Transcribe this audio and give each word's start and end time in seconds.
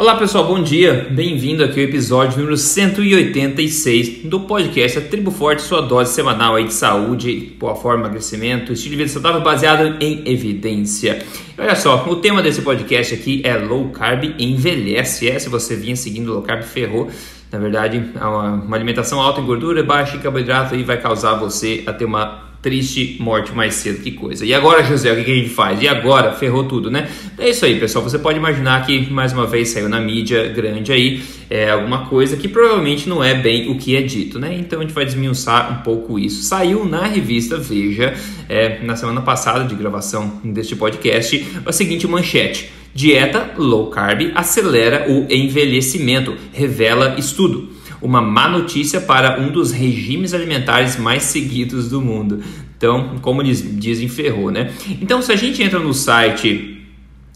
Olá 0.00 0.16
pessoal, 0.16 0.46
bom 0.46 0.62
dia. 0.62 1.08
Bem-vindo 1.10 1.62
aqui 1.62 1.78
ao 1.78 1.86
episódio 1.86 2.38
número 2.38 2.56
186 2.56 4.24
do 4.24 4.40
podcast 4.40 4.96
A 4.96 5.02
Tribo 5.02 5.30
Forte, 5.30 5.60
sua 5.60 5.82
dose 5.82 6.14
semanal 6.14 6.56
aí 6.56 6.64
de 6.64 6.72
saúde, 6.72 7.54
boa 7.58 7.76
forma, 7.76 8.04
emagrecimento, 8.04 8.72
estilo 8.72 8.92
de 8.92 8.96
vida 8.96 9.10
saudável 9.10 9.42
baseado 9.42 10.02
em 10.02 10.22
evidência. 10.24 11.22
Olha 11.58 11.76
só, 11.76 12.02
o 12.08 12.16
tema 12.16 12.40
desse 12.40 12.62
podcast 12.62 13.12
aqui 13.12 13.42
é 13.44 13.54
low 13.58 13.90
carb 13.90 14.24
envelhece. 14.38 15.28
É, 15.28 15.38
se 15.38 15.50
você 15.50 15.76
vinha 15.76 15.94
seguindo 15.94 16.32
low 16.32 16.40
carb, 16.40 16.62
ferrou. 16.62 17.10
Na 17.52 17.58
verdade, 17.58 18.02
é 18.18 18.24
uma 18.24 18.74
alimentação 18.74 19.20
alta 19.20 19.42
em 19.42 19.44
gordura, 19.44 19.82
baixa 19.82 20.16
em 20.16 20.20
carboidrato 20.20 20.74
e 20.74 20.82
vai 20.82 20.98
causar 20.98 21.34
você 21.34 21.84
a 21.86 21.92
ter 21.92 22.06
uma 22.06 22.49
triste 22.62 23.16
morte 23.20 23.52
mais 23.52 23.74
cedo 23.74 24.02
que 24.02 24.12
coisa. 24.12 24.44
E 24.44 24.52
agora, 24.52 24.82
José, 24.82 25.10
o 25.12 25.24
que, 25.24 25.30
a 25.30 25.34
gente 25.34 25.48
faz? 25.48 25.80
E 25.82 25.88
agora? 25.88 26.32
Ferrou 26.32 26.64
tudo, 26.64 26.90
né? 26.90 27.08
É 27.38 27.48
isso 27.48 27.64
aí, 27.64 27.78
pessoal. 27.80 28.04
Você 28.04 28.18
pode 28.18 28.38
imaginar 28.38 28.84
que 28.84 29.10
mais 29.10 29.32
uma 29.32 29.46
vez 29.46 29.70
saiu 29.70 29.88
na 29.88 30.00
mídia 30.00 30.48
grande 30.48 30.92
aí 30.92 31.22
é, 31.48 31.70
alguma 31.70 32.06
coisa 32.06 32.36
que 32.36 32.48
provavelmente 32.48 33.08
não 33.08 33.24
é 33.24 33.34
bem 33.34 33.70
o 33.70 33.78
que 33.78 33.96
é 33.96 34.02
dito, 34.02 34.38
né? 34.38 34.54
Então 34.58 34.80
a 34.80 34.82
gente 34.82 34.92
vai 34.92 35.04
desmiuçar 35.04 35.80
um 35.80 35.82
pouco 35.82 36.18
isso. 36.18 36.42
Saiu 36.42 36.84
na 36.84 37.06
revista 37.06 37.56
Veja, 37.56 38.14
é, 38.48 38.78
na 38.82 38.94
semana 38.94 39.22
passada 39.22 39.64
de 39.64 39.74
gravação 39.74 40.40
deste 40.44 40.76
podcast, 40.76 41.46
a 41.64 41.72
seguinte 41.72 42.06
manchete. 42.06 42.70
Dieta 42.92 43.52
low 43.56 43.86
carb 43.86 44.32
acelera 44.34 45.06
o 45.08 45.26
envelhecimento, 45.32 46.36
revela 46.52 47.14
estudo 47.18 47.79
uma 48.02 48.20
má 48.20 48.48
notícia 48.48 49.00
para 49.00 49.40
um 49.40 49.50
dos 49.50 49.72
regimes 49.72 50.32
alimentares 50.34 50.96
mais 50.96 51.24
seguidos 51.24 51.88
do 51.88 52.00
mundo. 52.00 52.42
Então, 52.76 53.18
como 53.20 53.42
eles 53.42 53.62
dizem, 53.78 54.08
ferrou, 54.08 54.50
né? 54.50 54.72
Então, 55.00 55.20
se 55.20 55.30
a 55.32 55.36
gente 55.36 55.62
entra 55.62 55.78
no 55.78 55.92
site 55.92 56.82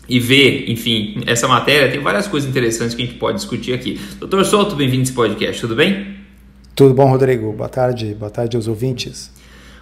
e 0.08 0.18
vê, 0.18 0.66
enfim, 0.68 1.22
essa 1.26 1.46
matéria, 1.46 1.90
tem 1.90 2.00
várias 2.00 2.26
coisas 2.26 2.48
interessantes 2.48 2.94
que 2.94 3.02
a 3.02 3.06
gente 3.06 3.18
pode 3.18 3.36
discutir 3.38 3.72
aqui. 3.72 4.00
Doutor 4.18 4.44
Souto, 4.44 4.74
bem-vindo 4.74 5.00
a 5.00 5.04
esse 5.04 5.12
podcast, 5.12 5.60
tudo 5.60 5.74
bem? 5.74 6.16
Tudo 6.74 6.94
bom, 6.94 7.06
Rodrigo? 7.06 7.52
Boa 7.52 7.68
tarde, 7.68 8.14
boa 8.18 8.30
tarde 8.30 8.56
aos 8.56 8.66
ouvintes. 8.66 9.30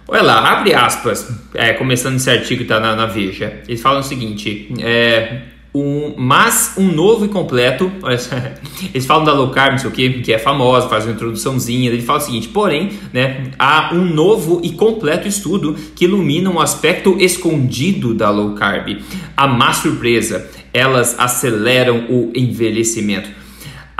Olha 0.07 0.21
lá, 0.21 0.59
abre 0.59 0.73
aspas, 0.73 1.29
é, 1.53 1.73
começando 1.73 2.17
esse 2.17 2.29
artigo 2.29 2.57
que 2.57 2.63
está 2.63 2.79
na, 2.79 2.95
na, 2.95 3.05
Veja. 3.05 3.61
Eles 3.67 3.81
falam 3.81 4.01
o 4.01 4.03
seguinte: 4.03 4.71
é, 4.79 5.43
um, 5.73 6.13
mas 6.15 6.73
um 6.77 6.91
novo 6.91 7.25
e 7.25 7.27
completo. 7.29 7.91
Eles 8.93 9.05
falam 9.05 9.25
da 9.25 9.33
low 9.33 9.49
carb, 9.49 9.71
não 9.71 9.79
sei 9.79 9.89
o 9.89 9.93
que, 9.93 10.21
que 10.21 10.33
é 10.33 10.37
famosa, 10.37 10.87
faz 10.87 11.05
uma 11.05 11.13
introduçãozinha. 11.13 11.89
Ele 11.89 12.01
fala 12.01 12.19
o 12.19 12.21
seguinte: 12.21 12.47
porém, 12.49 12.91
né, 13.11 13.51
há 13.57 13.93
um 13.93 14.05
novo 14.05 14.61
e 14.63 14.71
completo 14.71 15.27
estudo 15.27 15.75
que 15.95 16.05
ilumina 16.05 16.49
um 16.49 16.59
aspecto 16.59 17.17
escondido 17.19 18.13
da 18.13 18.29
low 18.29 18.53
carb. 18.53 19.01
A 19.35 19.47
má 19.47 19.73
surpresa, 19.73 20.49
elas 20.73 21.17
aceleram 21.17 22.05
o 22.09 22.31
envelhecimento. 22.35 23.42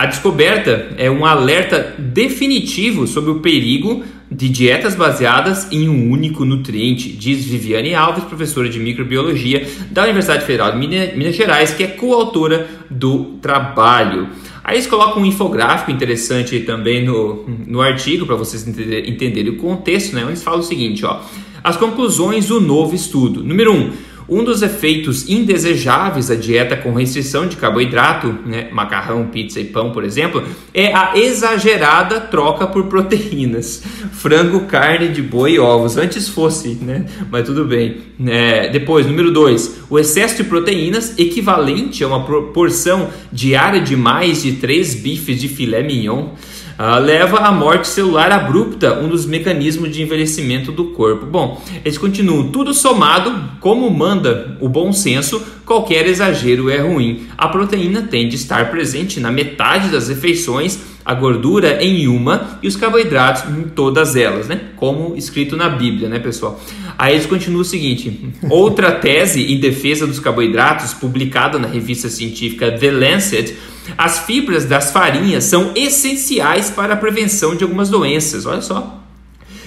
A 0.03 0.05
descoberta 0.05 0.89
é 0.97 1.09
um 1.09 1.25
alerta 1.25 1.95
definitivo 1.97 3.07
sobre 3.07 3.31
o 3.31 3.39
perigo 3.39 4.03
de 4.29 4.49
dietas 4.49 4.95
baseadas 4.95 5.71
em 5.71 5.87
um 5.87 6.11
único 6.11 6.43
nutriente, 6.43 7.07
diz 7.07 7.45
Viviane 7.45 7.95
Alves, 7.95 8.25
professora 8.25 8.67
de 8.67 8.81
microbiologia 8.81 9.65
da 9.91 10.03
Universidade 10.03 10.43
Federal 10.43 10.73
de 10.73 10.77
Minas 10.77 11.33
Gerais, 11.33 11.71
que 11.71 11.83
é 11.83 11.87
coautora 11.87 12.67
do 12.89 13.37
trabalho. 13.41 14.27
Aí 14.61 14.75
eles 14.75 14.87
colocam 14.87 15.21
um 15.21 15.25
infográfico 15.25 15.89
interessante 15.89 16.59
também 16.59 17.05
no, 17.05 17.45
no 17.65 17.79
artigo 17.79 18.25
para 18.25 18.35
vocês 18.35 18.67
entenderem 18.67 19.53
o 19.53 19.55
contexto, 19.55 20.13
né? 20.17 20.23
Eles 20.23 20.43
falam 20.43 20.59
o 20.59 20.63
seguinte, 20.63 21.05
ó: 21.05 21.21
as 21.63 21.77
conclusões 21.77 22.47
do 22.47 22.59
novo 22.59 22.93
estudo. 22.93 23.41
Número 23.41 23.71
1. 23.71 23.75
Um, 23.75 23.91
um 24.27 24.43
dos 24.43 24.61
efeitos 24.61 25.29
indesejáveis 25.29 26.27
da 26.27 26.35
dieta 26.35 26.75
com 26.75 26.93
restrição 26.93 27.47
de 27.47 27.57
carboidrato, 27.57 28.35
né, 28.45 28.69
macarrão, 28.71 29.27
pizza 29.27 29.59
e 29.59 29.65
pão, 29.65 29.91
por 29.91 30.03
exemplo, 30.03 30.43
é 30.73 30.93
a 30.93 31.13
exagerada 31.15 32.21
troca 32.21 32.67
por 32.67 32.85
proteínas. 32.85 33.83
Frango, 34.13 34.61
carne 34.61 35.09
de 35.09 35.21
boi 35.21 35.53
e 35.53 35.59
ovos. 35.59 35.97
Antes 35.97 36.29
fosse, 36.29 36.77
né? 36.81 37.05
Mas 37.29 37.45
tudo 37.45 37.65
bem. 37.65 37.97
É, 38.25 38.69
depois, 38.69 39.05
número 39.05 39.31
2, 39.31 39.83
o 39.89 39.99
excesso 39.99 40.37
de 40.37 40.43
proteínas 40.43 41.17
equivalente 41.17 42.03
a 42.03 42.07
uma 42.07 42.23
porção 42.53 43.09
diária 43.31 43.81
de 43.81 43.95
mais 43.95 44.43
de 44.43 44.53
3 44.53 44.95
bifes 44.95 45.39
de 45.39 45.47
filé 45.47 45.83
mignon 45.83 46.29
uh, 46.79 46.99
leva 46.99 47.37
à 47.39 47.51
morte 47.51 47.87
celular 47.87 48.31
abrupta, 48.31 48.99
um 48.99 49.07
dos 49.07 49.25
mecanismos 49.25 49.91
de 49.91 50.01
envelhecimento 50.01 50.71
do 50.71 50.85
corpo. 50.85 51.25
Bom, 51.25 51.61
eles 51.83 51.97
continuam, 51.97 52.49
tudo 52.49 52.73
somado, 52.73 53.49
como 53.59 53.89
manda 53.89 54.57
o 54.59 54.69
bom 54.69 54.91
senso, 54.91 55.41
qualquer 55.65 56.07
exagero 56.07 56.69
é 56.69 56.77
ruim. 56.77 57.27
A 57.37 57.47
proteína 57.47 58.03
tem 58.03 58.27
de 58.27 58.35
estar 58.35 58.69
presente 58.71 59.19
na 59.19 59.31
metade 59.31 59.89
das 59.89 60.09
refeições, 60.09 60.79
a 61.05 61.13
gordura 61.13 61.83
em 61.83 62.07
uma 62.07 62.59
e 62.61 62.67
os 62.67 62.75
carboidratos 62.75 63.43
em 63.49 63.63
todas 63.63 64.15
elas, 64.15 64.47
né? 64.47 64.61
Como 64.77 65.15
escrito 65.15 65.57
na 65.57 65.69
Bíblia, 65.69 66.07
né, 66.07 66.19
pessoal? 66.19 66.59
Aí 66.97 67.15
eles 67.15 67.25
continuam 67.25 67.61
o 67.61 67.65
seguinte: 67.65 68.33
outra 68.49 68.91
tese 68.91 69.53
em 69.53 69.59
defesa 69.59 70.07
dos 70.07 70.19
carboidratos, 70.19 70.93
publicada 70.93 71.59
na 71.59 71.67
revista 71.67 72.09
científica 72.09 72.71
The 72.71 72.91
Lancet, 72.91 73.55
as 73.97 74.19
fibras 74.19 74.65
das 74.65 74.91
farinhas 74.91 75.43
são 75.43 75.71
essenciais 75.75 76.69
para 76.69 76.93
a 76.93 76.97
prevenção 76.97 77.55
de 77.55 77.63
algumas 77.63 77.89
doenças. 77.89 78.45
Olha 78.45 78.61
só. 78.61 79.01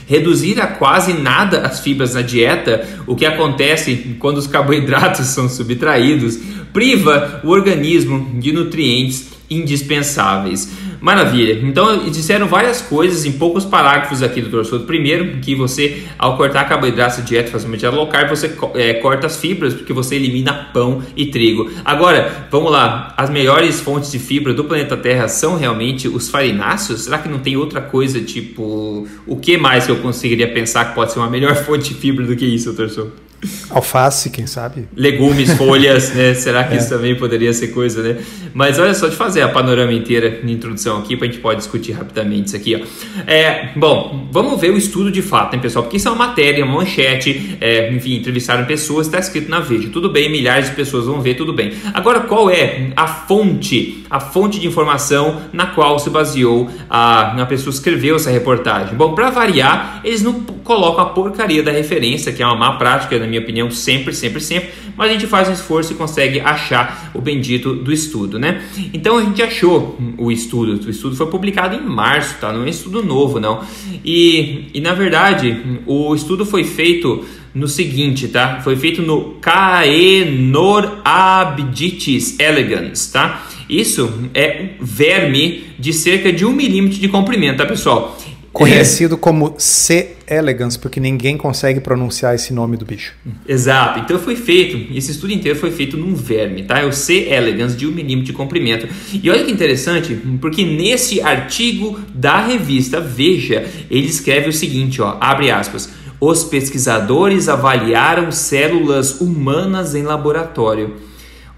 Reduzir 0.09 0.61
a 0.61 0.69
quase 0.69 1.13
nada 1.15 1.63
as 1.63 1.81
fibras 1.81 2.15
na 2.15 2.23
dieta, 2.23 2.87
o 3.09 3.17
que 3.17 3.27
acontece 3.27 4.17
quando 4.21 4.39
os 4.39 4.47
carboidratos 4.47 5.27
são 5.35 5.49
subtraídos, 5.49 6.39
priva 6.73 7.41
o 7.43 7.49
organismo 7.49 8.39
de 8.39 8.53
nutrientes 8.53 9.31
indispensáveis. 9.51 10.71
Maravilha. 11.01 11.61
Então, 11.63 12.09
disseram 12.11 12.47
várias 12.47 12.81
coisas 12.81 13.25
em 13.25 13.33
poucos 13.33 13.65
parágrafos 13.65 14.23
aqui, 14.23 14.41
doutor 14.41 14.65
Souto. 14.65 14.87
Primeiro, 14.87 15.39
que 15.39 15.55
você, 15.55 16.05
ao 16.19 16.37
cortar 16.37 16.65
carboidratos 16.69 17.19
de 17.19 17.23
dieta, 17.25 17.59
dieta 17.59 17.91
low 17.91 18.07
carb, 18.07 18.29
você 18.29 18.55
é, 18.75 18.95
corta 18.95 19.27
as 19.27 19.37
fibras, 19.37 19.75
porque 19.75 19.93
você 19.93 20.17
elimina 20.17 20.53
pão 20.73 21.03
e 21.17 21.27
trigo. 21.27 21.71
Agora, 21.85 22.49
vamos 22.51 22.71
lá. 22.73 23.15
As 23.17 23.31
melhores 23.31 23.81
fontes 23.81 24.11
de 24.11 24.19
fibra 24.19 24.55
do 24.55 24.65
planeta 24.65 24.97
Terra 24.97 25.29
são 25.29 25.57
realmente 25.57 26.09
os 26.09 26.29
farináceos? 26.29 27.03
Será 27.03 27.19
que 27.19 27.29
não 27.29 27.39
tem 27.39 27.57
outra 27.57 27.81
coisa, 27.81 28.21
tipo... 28.21 29.07
O 29.27 29.37
que 29.37 29.57
mais 29.57 29.87
que 29.87 29.93
eu 29.93 29.97
conseguiria 29.97 30.49
pensar 30.49 30.87
que 30.87 30.95
pode 30.95 31.13
ser 31.13 31.19
uma 31.19 31.31
melhor 31.31 31.55
fonte 31.65 31.93
de 31.93 32.01
fibra 32.01 32.25
do 32.25 32.37
que 32.37 32.45
isso, 32.45 32.75
Souto? 32.89 33.26
Alface, 33.71 34.31
quem 34.31 34.47
sabe? 34.47 34.89
Legumes, 34.97 35.53
folhas, 35.59 36.15
né? 36.15 36.35
Será 36.35 36.65
que 36.65 36.75
é. 36.75 36.79
isso 36.79 36.89
também 36.89 37.15
poderia 37.15 37.53
ser 37.53 37.69
coisa, 37.69 38.03
né? 38.03 38.19
Mas 38.55 38.79
olha 38.79 38.95
só, 38.95 39.09
de 39.09 39.17
fazer 39.17 39.43
a 39.43 39.49
panorama 39.49 39.93
inteira 39.93 40.31
de 40.43 40.53
introdução 40.53 40.99
aqui, 40.99 41.17
para 41.17 41.27
a 41.27 41.31
gente 41.31 41.41
pode 41.41 41.59
discutir 41.59 41.93
rapidamente 41.93 42.47
isso 42.47 42.57
aqui, 42.57 42.75
ó. 42.75 43.21
É, 43.27 43.71
bom, 43.77 44.29
vamos 44.33 44.61
ver 44.61 44.71
o 44.71 44.77
estudo 44.77 45.11
de 45.11 45.23
fato, 45.23 45.55
hein, 45.55 45.61
pessoal? 45.61 45.83
Porque 45.83 45.99
isso 45.99 46.09
é 46.09 46.11
uma 46.11 46.27
matéria, 46.27 46.65
uma 46.65 46.75
manchete, 46.77 47.57
é, 47.61 47.93
enfim, 47.93 48.17
entrevistaram 48.17 48.65
pessoas, 48.65 49.07
está 49.07 49.19
escrito 49.19 49.51
na 49.51 49.61
Veja. 49.61 49.89
Tudo 49.91 50.11
bem, 50.11 50.31
milhares 50.31 50.71
de 50.71 50.75
pessoas 50.75 51.07
vão 51.07 51.21
ver, 51.21 51.35
tudo 51.35 51.53
bem. 51.53 51.73
Agora, 51.93 52.21
qual 52.21 52.51
é 52.51 52.89
a 52.97 53.07
fonte, 53.07 54.05
a 54.09 54.21
fonte 54.21 54.59
de 54.59 54.67
informação 54.67 55.43
na 55.53 55.67
qual 55.67 55.99
se 55.99 56.09
baseou 56.09 56.71
a, 56.89 57.41
a 57.41 57.47
pessoa 57.47 57.71
que 57.71 57.79
escreveu 57.79 58.17
essa 58.17 58.31
reportagem? 58.31 58.95
Bom, 58.95 59.15
para 59.15 59.31
variar, 59.31 60.01
eles 60.05 60.23
não 60.23 60.45
colocam 60.67 61.03
a 61.03 61.07
porcaria 61.07 61.63
da 61.63 61.71
referência, 61.71 62.31
que 62.33 62.43
é 62.43 62.47
uma 62.47 62.57
má 62.57 62.73
prática, 62.73 63.19
na 63.19 63.27
minha 63.27 63.41
opinião, 63.41 63.71
sempre, 63.71 64.13
sempre, 64.13 64.41
sempre, 64.41 64.69
mas 64.97 65.09
a 65.09 65.13
gente 65.13 65.27
faz 65.27 65.49
um 65.49 65.53
esforço 65.53 65.93
e 65.93 65.97
consegue 65.97 66.41
achar 66.41 67.13
o 67.15 67.21
bendito 67.21 67.73
do 67.73 67.93
estudo, 67.93 68.37
né? 68.39 68.63
Então 68.93 69.17
a 69.17 69.23
gente 69.23 69.43
achou 69.43 69.99
o 70.19 70.31
estudo, 70.31 70.87
o 70.87 70.91
estudo 70.91 71.17
foi 71.17 71.27
publicado 71.27 71.75
em 71.77 71.81
março, 71.81 72.37
tá? 72.41 72.53
Não 72.53 72.65
é 72.65 72.69
estudo 72.69 73.03
novo, 73.03 73.41
não. 73.41 73.61
E, 74.05 74.67
e 74.75 74.81
na 74.81 74.93
verdade, 74.93 75.81
o 75.87 76.15
estudo 76.15 76.45
foi 76.45 76.65
feito 76.65 77.25
no 77.55 77.69
seguinte, 77.69 78.29
tá? 78.29 78.61
Foi 78.63 78.77
feito 78.77 79.01
no 79.01 79.37
Caenorhabditis 79.41 82.39
elegans, 82.39 83.07
tá? 83.07 83.47
Isso 83.69 84.13
é 84.35 84.63
um 84.63 84.85
verme 84.85 85.65
de 85.79 85.93
cerca 85.93 86.33
de 86.33 86.45
um 86.45 86.53
milímetro 86.53 86.99
de 86.99 87.09
comprimento, 87.09 87.59
tá, 87.59 87.67
pessoal? 87.67 88.19
Conhecido 88.57 89.19
como 89.19 89.55
C. 89.59 90.17
elegans, 90.27 90.79
porque 90.79 90.99
ninguém 90.99 91.37
consegue 91.37 91.79
pronunciar 91.79 92.35
esse 92.35 92.55
nome 92.55 92.79
do 92.79 92.87
bicho. 92.87 93.13
Exato. 93.47 93.99
Então 94.01 94.19
foi 94.19 94.35
feito, 94.35 94.97
esse 94.97 95.11
estudo 95.11 95.35
inteiro 95.35 95.59
foi 95.59 95.71
feito 95.71 95.95
num 95.99 96.15
verme, 96.15 96.63
tá? 96.63 96.79
É 96.79 96.87
o 96.87 96.91
C. 96.91 97.29
elegans 97.29 97.77
de 97.77 97.87
um 97.87 97.91
milímetro 97.91 98.25
de 98.25 98.33
comprimento. 98.33 98.89
E 99.13 99.29
olha 99.29 99.45
que 99.45 99.53
interessante, 99.53 100.19
porque 100.41 100.65
nesse 100.65 101.21
artigo 101.21 102.01
da 102.15 102.41
revista 102.41 102.99
Veja, 102.99 103.67
ele 103.91 104.07
escreve 104.07 104.49
o 104.49 104.53
seguinte, 104.55 105.03
ó, 105.03 105.19
abre 105.21 105.51
aspas. 105.51 105.91
Os 106.19 106.43
pesquisadores 106.43 107.51
avaliaram 107.51 108.33
células 108.33 109.21
humanas 109.21 109.95
em 109.95 110.03
laboratório 110.03 110.95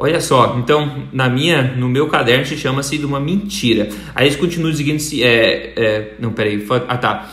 Olha 0.01 0.21
só, 0.21 0.57
então 0.57 1.09
na 1.13 1.29
minha, 1.29 1.75
no 1.77 1.89
meu 1.89 2.07
caderno 2.07 2.47
se 2.47 2.57
chama-se 2.57 2.97
de 2.97 3.05
uma 3.05 3.19
mentira. 3.19 3.89
Aí 4.15 4.29
eles 4.29 4.37
continuam 4.37 4.71
dizendo 4.71 5.01
se 5.01 5.25
é, 5.25 5.73
é, 5.75 6.13
não 6.21 6.31
peraí, 6.31 6.65
ah 6.87 6.97
tá. 6.97 7.33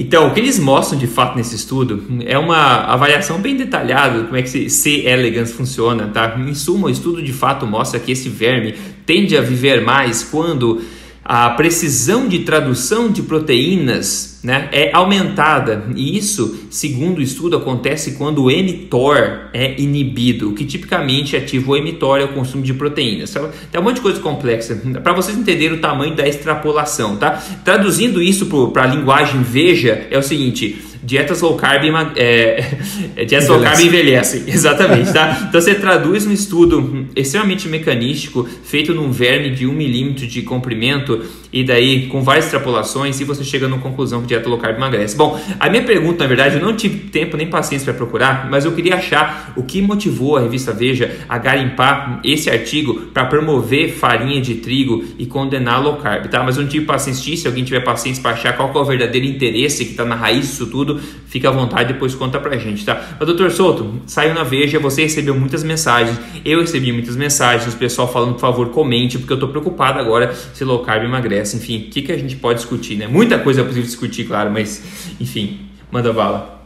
Então, 0.00 0.28
o 0.28 0.30
que 0.32 0.38
eles 0.38 0.60
mostram 0.60 0.96
de 0.96 1.08
fato 1.08 1.36
nesse 1.36 1.56
estudo 1.56 2.04
é 2.24 2.38
uma 2.38 2.84
avaliação 2.84 3.40
bem 3.40 3.56
detalhada 3.56 4.20
de 4.20 4.24
como 4.26 4.36
é 4.36 4.42
que 4.42 4.70
C. 4.70 5.02
elegans 5.04 5.50
funciona, 5.50 6.06
tá? 6.06 6.36
Em 6.38 6.54
suma, 6.54 6.86
o 6.86 6.90
estudo 6.90 7.20
de 7.20 7.32
fato 7.32 7.66
mostra 7.66 7.98
que 7.98 8.12
esse 8.12 8.28
verme 8.28 8.76
tende 9.04 9.36
a 9.36 9.40
viver 9.40 9.82
mais 9.82 10.22
quando 10.22 10.80
a 11.28 11.50
precisão 11.50 12.26
de 12.26 12.38
tradução 12.38 13.12
de 13.12 13.20
proteínas 13.20 14.40
né, 14.42 14.70
é 14.72 14.90
aumentada. 14.94 15.84
E 15.94 16.16
isso, 16.16 16.58
segundo 16.70 17.18
o 17.18 17.22
estudo, 17.22 17.58
acontece 17.58 18.12
quando 18.12 18.44
o 18.44 18.50
mTOR 18.50 19.50
é 19.52 19.78
inibido, 19.78 20.48
o 20.48 20.54
que 20.54 20.64
tipicamente 20.64 21.36
ativa 21.36 21.72
o 21.72 21.76
mTOR 21.76 22.20
é 22.20 22.24
o 22.24 22.28
consumo 22.28 22.62
de 22.62 22.72
proteínas. 22.72 23.34
Tem 23.70 23.78
um 23.78 23.84
monte 23.84 23.96
de 23.96 24.00
coisa 24.00 24.20
complexa. 24.20 24.74
Para 25.02 25.12
vocês 25.12 25.36
entenderem 25.36 25.76
o 25.76 25.80
tamanho 25.82 26.16
da 26.16 26.26
extrapolação, 26.26 27.18
tá? 27.18 27.32
Traduzindo 27.62 28.22
isso 28.22 28.46
para 28.72 28.84
a 28.84 28.86
linguagem 28.86 29.42
veja, 29.42 30.06
é 30.10 30.16
o 30.16 30.22
seguinte: 30.22 30.82
dietas 31.02 31.40
low 31.40 31.56
carb, 31.56 31.84
é, 32.16 32.76
é, 33.16 33.24
dietas 33.24 33.48
low 33.48 33.60
carb 33.60 33.80
envelhecem, 33.80 34.44
exatamente, 34.48 35.12
tá? 35.12 35.46
Então 35.48 35.60
você 35.60 35.74
traduz 35.74 36.26
um 36.26 36.32
estudo 36.32 37.06
extremamente 37.14 37.68
mecanístico, 37.68 38.48
feito 38.64 38.94
num 38.94 39.10
verme 39.10 39.50
de 39.50 39.66
1 39.66 39.72
milímetro 39.72 40.26
de 40.26 40.42
comprimento, 40.42 41.24
e 41.52 41.64
daí 41.64 42.06
com 42.06 42.22
várias 42.22 42.46
extrapolações, 42.46 43.20
e 43.20 43.24
você 43.24 43.42
chega 43.44 43.68
numa 43.68 43.80
conclusão 43.80 44.20
que 44.20 44.28
dieta 44.28 44.48
low 44.48 44.58
carb 44.58 44.76
emagrece. 44.76 45.16
Bom, 45.16 45.40
a 45.58 45.68
minha 45.68 45.82
pergunta, 45.82 46.24
na 46.24 46.28
verdade, 46.28 46.56
eu 46.56 46.62
não 46.62 46.76
tive 46.76 47.08
tempo 47.08 47.36
nem 47.36 47.48
paciência 47.48 47.86
para 47.86 47.94
procurar, 47.94 48.48
mas 48.50 48.64
eu 48.64 48.72
queria 48.72 48.96
achar 48.96 49.52
o 49.56 49.62
que 49.62 49.80
motivou 49.80 50.36
a 50.36 50.40
revista 50.40 50.72
Veja 50.72 51.16
a 51.28 51.38
garimpar 51.38 52.20
esse 52.22 52.48
artigo 52.48 53.08
para 53.12 53.24
promover 53.26 53.92
farinha 53.92 54.40
de 54.40 54.56
trigo 54.56 55.04
e 55.18 55.26
condenar 55.26 55.82
low 55.82 55.96
carb, 55.96 56.26
tá? 56.28 56.42
Mas 56.42 56.56
eu 56.56 56.62
não 56.62 56.68
tive 56.68 56.84
paciência, 56.84 57.36
se 57.36 57.46
alguém 57.46 57.64
tiver 57.64 57.80
paciência 57.80 58.22
para 58.22 58.32
achar 58.32 58.56
qual 58.56 58.72
é 58.72 58.78
o 58.78 58.84
verdadeiro 58.84 59.26
interesse 59.26 59.84
que 59.84 59.92
está 59.92 60.04
na 60.04 60.14
raiz 60.14 60.46
disso 60.46 60.66
tudo, 60.66 60.87
fica 61.26 61.48
à 61.48 61.52
vontade, 61.52 61.92
depois 61.92 62.14
conta 62.14 62.38
pra 62.38 62.56
gente, 62.56 62.84
tá? 62.84 63.16
Mas, 63.18 63.26
doutor 63.26 63.50
Souto, 63.50 64.00
saiu 64.06 64.32
na 64.34 64.44
Veja, 64.44 64.78
você 64.78 65.02
recebeu 65.02 65.34
muitas 65.34 65.64
mensagens, 65.64 66.18
eu 66.44 66.60
recebi 66.60 66.92
muitas 66.92 67.16
mensagens, 67.16 67.74
o 67.74 67.76
pessoal 67.76 68.10
falando, 68.10 68.34
por 68.34 68.40
favor, 68.40 68.70
comente, 68.70 69.18
porque 69.18 69.32
eu 69.32 69.38
tô 69.38 69.48
preocupado 69.48 69.98
agora 69.98 70.32
se 70.54 70.64
low 70.64 70.80
carb 70.80 71.04
emagrece, 71.04 71.56
enfim, 71.56 71.88
o 71.88 71.90
que, 71.90 72.02
que 72.02 72.12
a 72.12 72.16
gente 72.16 72.36
pode 72.36 72.60
discutir, 72.60 72.96
né? 72.96 73.06
Muita 73.06 73.38
coisa 73.38 73.60
é 73.60 73.64
possível 73.64 73.84
discutir, 73.84 74.24
claro, 74.24 74.50
mas, 74.50 74.82
enfim, 75.20 75.68
manda 75.90 76.12
bala. 76.12 76.62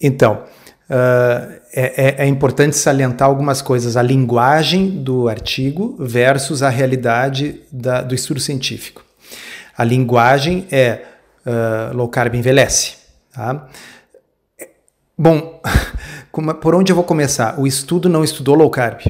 Então, 0.00 0.42
uh, 0.90 1.62
é, 1.74 2.16
é, 2.18 2.26
importante 2.26 2.76
salientar 2.76 3.28
algumas 3.28 3.62
coisas, 3.62 3.96
a 3.96 4.02
linguagem 4.02 5.02
do 5.02 5.28
artigo 5.28 5.96
versus 5.98 6.62
a 6.62 6.68
realidade 6.68 7.60
da, 7.72 8.02
do 8.02 8.14
estudo 8.14 8.40
científico. 8.40 9.04
A 9.76 9.84
linguagem 9.84 10.66
é 10.70 11.00
uh, 11.46 11.96
low 11.96 12.08
carb 12.08 12.34
envelhece. 12.34 12.96
Tá? 13.32 13.68
Bom, 15.16 15.60
por 16.60 16.74
onde 16.74 16.92
eu 16.92 16.96
vou 16.96 17.04
começar? 17.04 17.58
O 17.58 17.66
estudo 17.66 18.08
não 18.08 18.24
estudou 18.24 18.54
low 18.54 18.70
carb. 18.70 19.00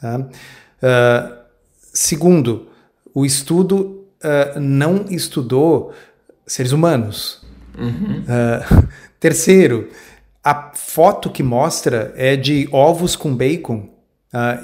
Tá? 0.00 0.18
Uh, 0.18 1.38
segundo, 1.92 2.68
o 3.14 3.24
estudo 3.24 4.06
uh, 4.22 4.60
não 4.60 5.06
estudou 5.08 5.92
seres 6.46 6.72
humanos. 6.72 7.44
Uhum. 7.76 8.22
Uh, 8.22 8.88
terceiro, 9.20 9.90
a 10.42 10.72
foto 10.74 11.30
que 11.30 11.42
mostra 11.42 12.12
é 12.16 12.36
de 12.36 12.68
ovos 12.72 13.16
com 13.16 13.34
bacon 13.34 13.88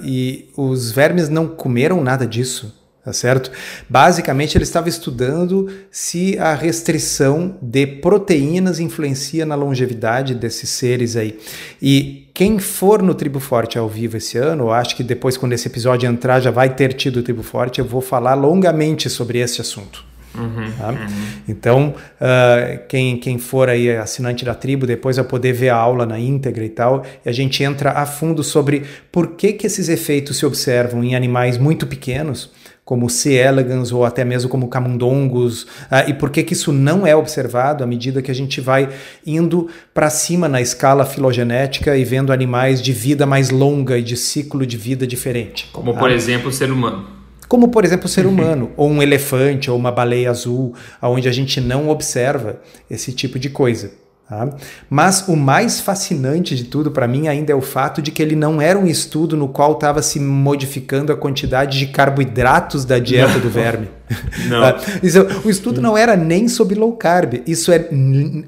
e 0.02 0.50
os 0.58 0.92
vermes 0.92 1.30
não 1.30 1.48
comeram 1.48 2.02
nada 2.02 2.26
disso 2.26 2.83
tá 3.04 3.12
certo? 3.12 3.50
Basicamente, 3.88 4.56
ele 4.56 4.64
estava 4.64 4.88
estudando 4.88 5.70
se 5.90 6.38
a 6.38 6.54
restrição 6.54 7.56
de 7.60 7.86
proteínas 7.86 8.80
influencia 8.80 9.44
na 9.44 9.54
longevidade 9.54 10.34
desses 10.34 10.70
seres 10.70 11.14
aí. 11.14 11.38
E 11.82 12.30
quem 12.32 12.58
for 12.58 13.02
no 13.02 13.14
Tribo 13.14 13.38
Forte 13.38 13.78
ao 13.78 13.88
vivo 13.88 14.16
esse 14.16 14.38
ano, 14.38 14.64
eu 14.64 14.72
acho 14.72 14.96
que 14.96 15.02
depois, 15.02 15.36
quando 15.36 15.52
esse 15.52 15.68
episódio 15.68 16.08
entrar, 16.08 16.40
já 16.40 16.50
vai 16.50 16.74
ter 16.74 16.94
tido 16.94 17.18
o 17.18 17.22
Tribo 17.22 17.42
Forte, 17.42 17.78
eu 17.78 17.84
vou 17.84 18.00
falar 18.00 18.34
longamente 18.34 19.10
sobre 19.10 19.38
esse 19.38 19.60
assunto. 19.60 20.04
Uhum, 20.34 20.72
tá? 20.76 20.90
uhum. 20.90 21.06
Então, 21.46 21.94
uh, 22.20 22.86
quem, 22.88 23.16
quem 23.18 23.38
for 23.38 23.68
aí 23.68 23.96
assinante 23.96 24.44
da 24.44 24.54
tribo, 24.54 24.86
depois 24.86 25.16
vai 25.16 25.24
poder 25.24 25.52
ver 25.52 25.68
a 25.68 25.76
aula 25.76 26.04
na 26.04 26.18
íntegra 26.18 26.64
e 26.64 26.68
tal, 26.68 27.04
e 27.24 27.28
a 27.28 27.32
gente 27.32 27.62
entra 27.62 27.92
a 27.92 28.04
fundo 28.04 28.42
sobre 28.42 28.82
por 29.12 29.36
que, 29.36 29.52
que 29.52 29.66
esses 29.66 29.88
efeitos 29.88 30.38
se 30.38 30.44
observam 30.44 31.04
em 31.04 31.14
animais 31.14 31.56
muito 31.56 31.86
pequenos, 31.86 32.50
como 32.84 33.08
C. 33.08 33.32
elegans 33.32 33.92
ou 33.92 34.04
até 34.04 34.24
mesmo 34.24 34.50
como 34.50 34.68
camundongos, 34.68 35.62
uh, 35.62 36.08
e 36.08 36.12
por 36.12 36.30
que, 36.30 36.42
que 36.42 36.52
isso 36.52 36.72
não 36.72 37.06
é 37.06 37.16
observado 37.16 37.82
à 37.82 37.86
medida 37.86 38.20
que 38.20 38.30
a 38.30 38.34
gente 38.34 38.60
vai 38.60 38.88
indo 39.26 39.68
para 39.94 40.10
cima 40.10 40.48
na 40.48 40.60
escala 40.60 41.06
filogenética 41.06 41.96
e 41.96 42.04
vendo 42.04 42.32
animais 42.32 42.82
de 42.82 42.92
vida 42.92 43.24
mais 43.24 43.50
longa 43.50 43.96
e 43.96 44.02
de 44.02 44.16
ciclo 44.16 44.66
de 44.66 44.76
vida 44.76 45.06
diferente. 45.06 45.68
Como, 45.72 45.94
tá? 45.94 45.98
por 45.98 46.10
exemplo, 46.10 46.48
o 46.48 46.52
ser 46.52 46.70
humano. 46.70 47.06
Como, 47.48 47.68
por 47.68 47.84
exemplo, 47.84 48.06
o 48.06 48.08
ser 48.08 48.26
humano, 48.26 48.72
ou 48.76 48.90
um 48.90 49.02
elefante, 49.02 49.70
ou 49.70 49.78
uma 49.78 49.92
baleia 49.92 50.30
azul, 50.30 50.74
onde 51.00 51.28
a 51.28 51.32
gente 51.32 51.60
não 51.60 51.88
observa 51.88 52.60
esse 52.90 53.12
tipo 53.12 53.38
de 53.38 53.48
coisa. 53.48 54.03
Tá? 54.28 54.48
Mas 54.88 55.28
o 55.28 55.36
mais 55.36 55.80
fascinante 55.80 56.56
de 56.56 56.64
tudo 56.64 56.90
para 56.90 57.06
mim 57.06 57.28
ainda 57.28 57.52
é 57.52 57.54
o 57.54 57.60
fato 57.60 58.00
de 58.00 58.10
que 58.10 58.22
ele 58.22 58.34
não 58.34 58.60
era 58.60 58.78
um 58.78 58.86
estudo 58.86 59.36
no 59.36 59.48
qual 59.48 59.72
estava 59.72 60.00
se 60.00 60.18
modificando 60.18 61.12
a 61.12 61.16
quantidade 61.16 61.78
de 61.78 61.88
carboidratos 61.88 62.86
da 62.86 62.98
dieta 62.98 63.38
do 63.38 63.50
verme. 63.50 63.88
Não. 64.48 64.62
Ah, 64.62 64.80
isso, 65.02 65.18
o 65.44 65.50
estudo 65.50 65.80
não 65.80 65.96
era 65.96 66.16
nem 66.16 66.46
sobre 66.46 66.74
low 66.74 66.92
carb. 66.92 67.42
Isso 67.46 67.72
é, 67.72 67.88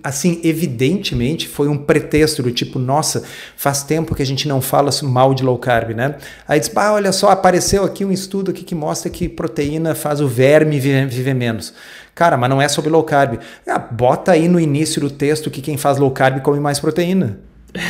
assim, 0.03 0.41
evidentemente 0.44 1.49
foi 1.49 1.69
um 1.69 1.76
pretexto 1.76 2.43
do 2.43 2.50
tipo, 2.50 2.79
nossa, 2.79 3.23
faz 3.56 3.82
tempo 3.82 4.14
que 4.14 4.23
a 4.23 4.26
gente 4.26 4.47
não 4.47 4.61
fala 4.61 4.91
mal 5.03 5.35
de 5.35 5.43
low 5.43 5.58
carb, 5.58 5.91
né? 5.91 6.17
Aí 6.47 6.61
diz, 6.61 6.70
ah, 6.76 6.93
olha 6.93 7.12
só, 7.12 7.31
apareceu 7.31 7.85
aqui 7.85 8.05
um 8.05 8.12
estudo 8.12 8.50
aqui 8.50 8.64
que 8.64 8.75
mostra 8.75 9.11
que 9.11 9.29
proteína 9.29 9.94
faz 9.94 10.20
o 10.20 10.29
verme 10.29 10.79
viver, 10.79 11.35
menos. 11.35 11.73
Cara, 12.14 12.37
mas 12.37 12.50
não 12.50 12.61
é 12.61 12.69
sobre 12.69 12.91
low 12.91 13.02
carb. 13.02 13.38
Ah, 13.67 13.79
bota 13.79 14.32
aí 14.32 14.49
no 14.49 14.61
início 14.61 15.00
do 15.00 15.11
texto 15.11 15.50
que 15.50 15.61
quem 15.61 15.76
faz 15.76 15.99
low 15.99 16.11
carb 16.11 16.41
come 16.41 16.61
mais 16.61 16.79
proteína. 16.81 17.38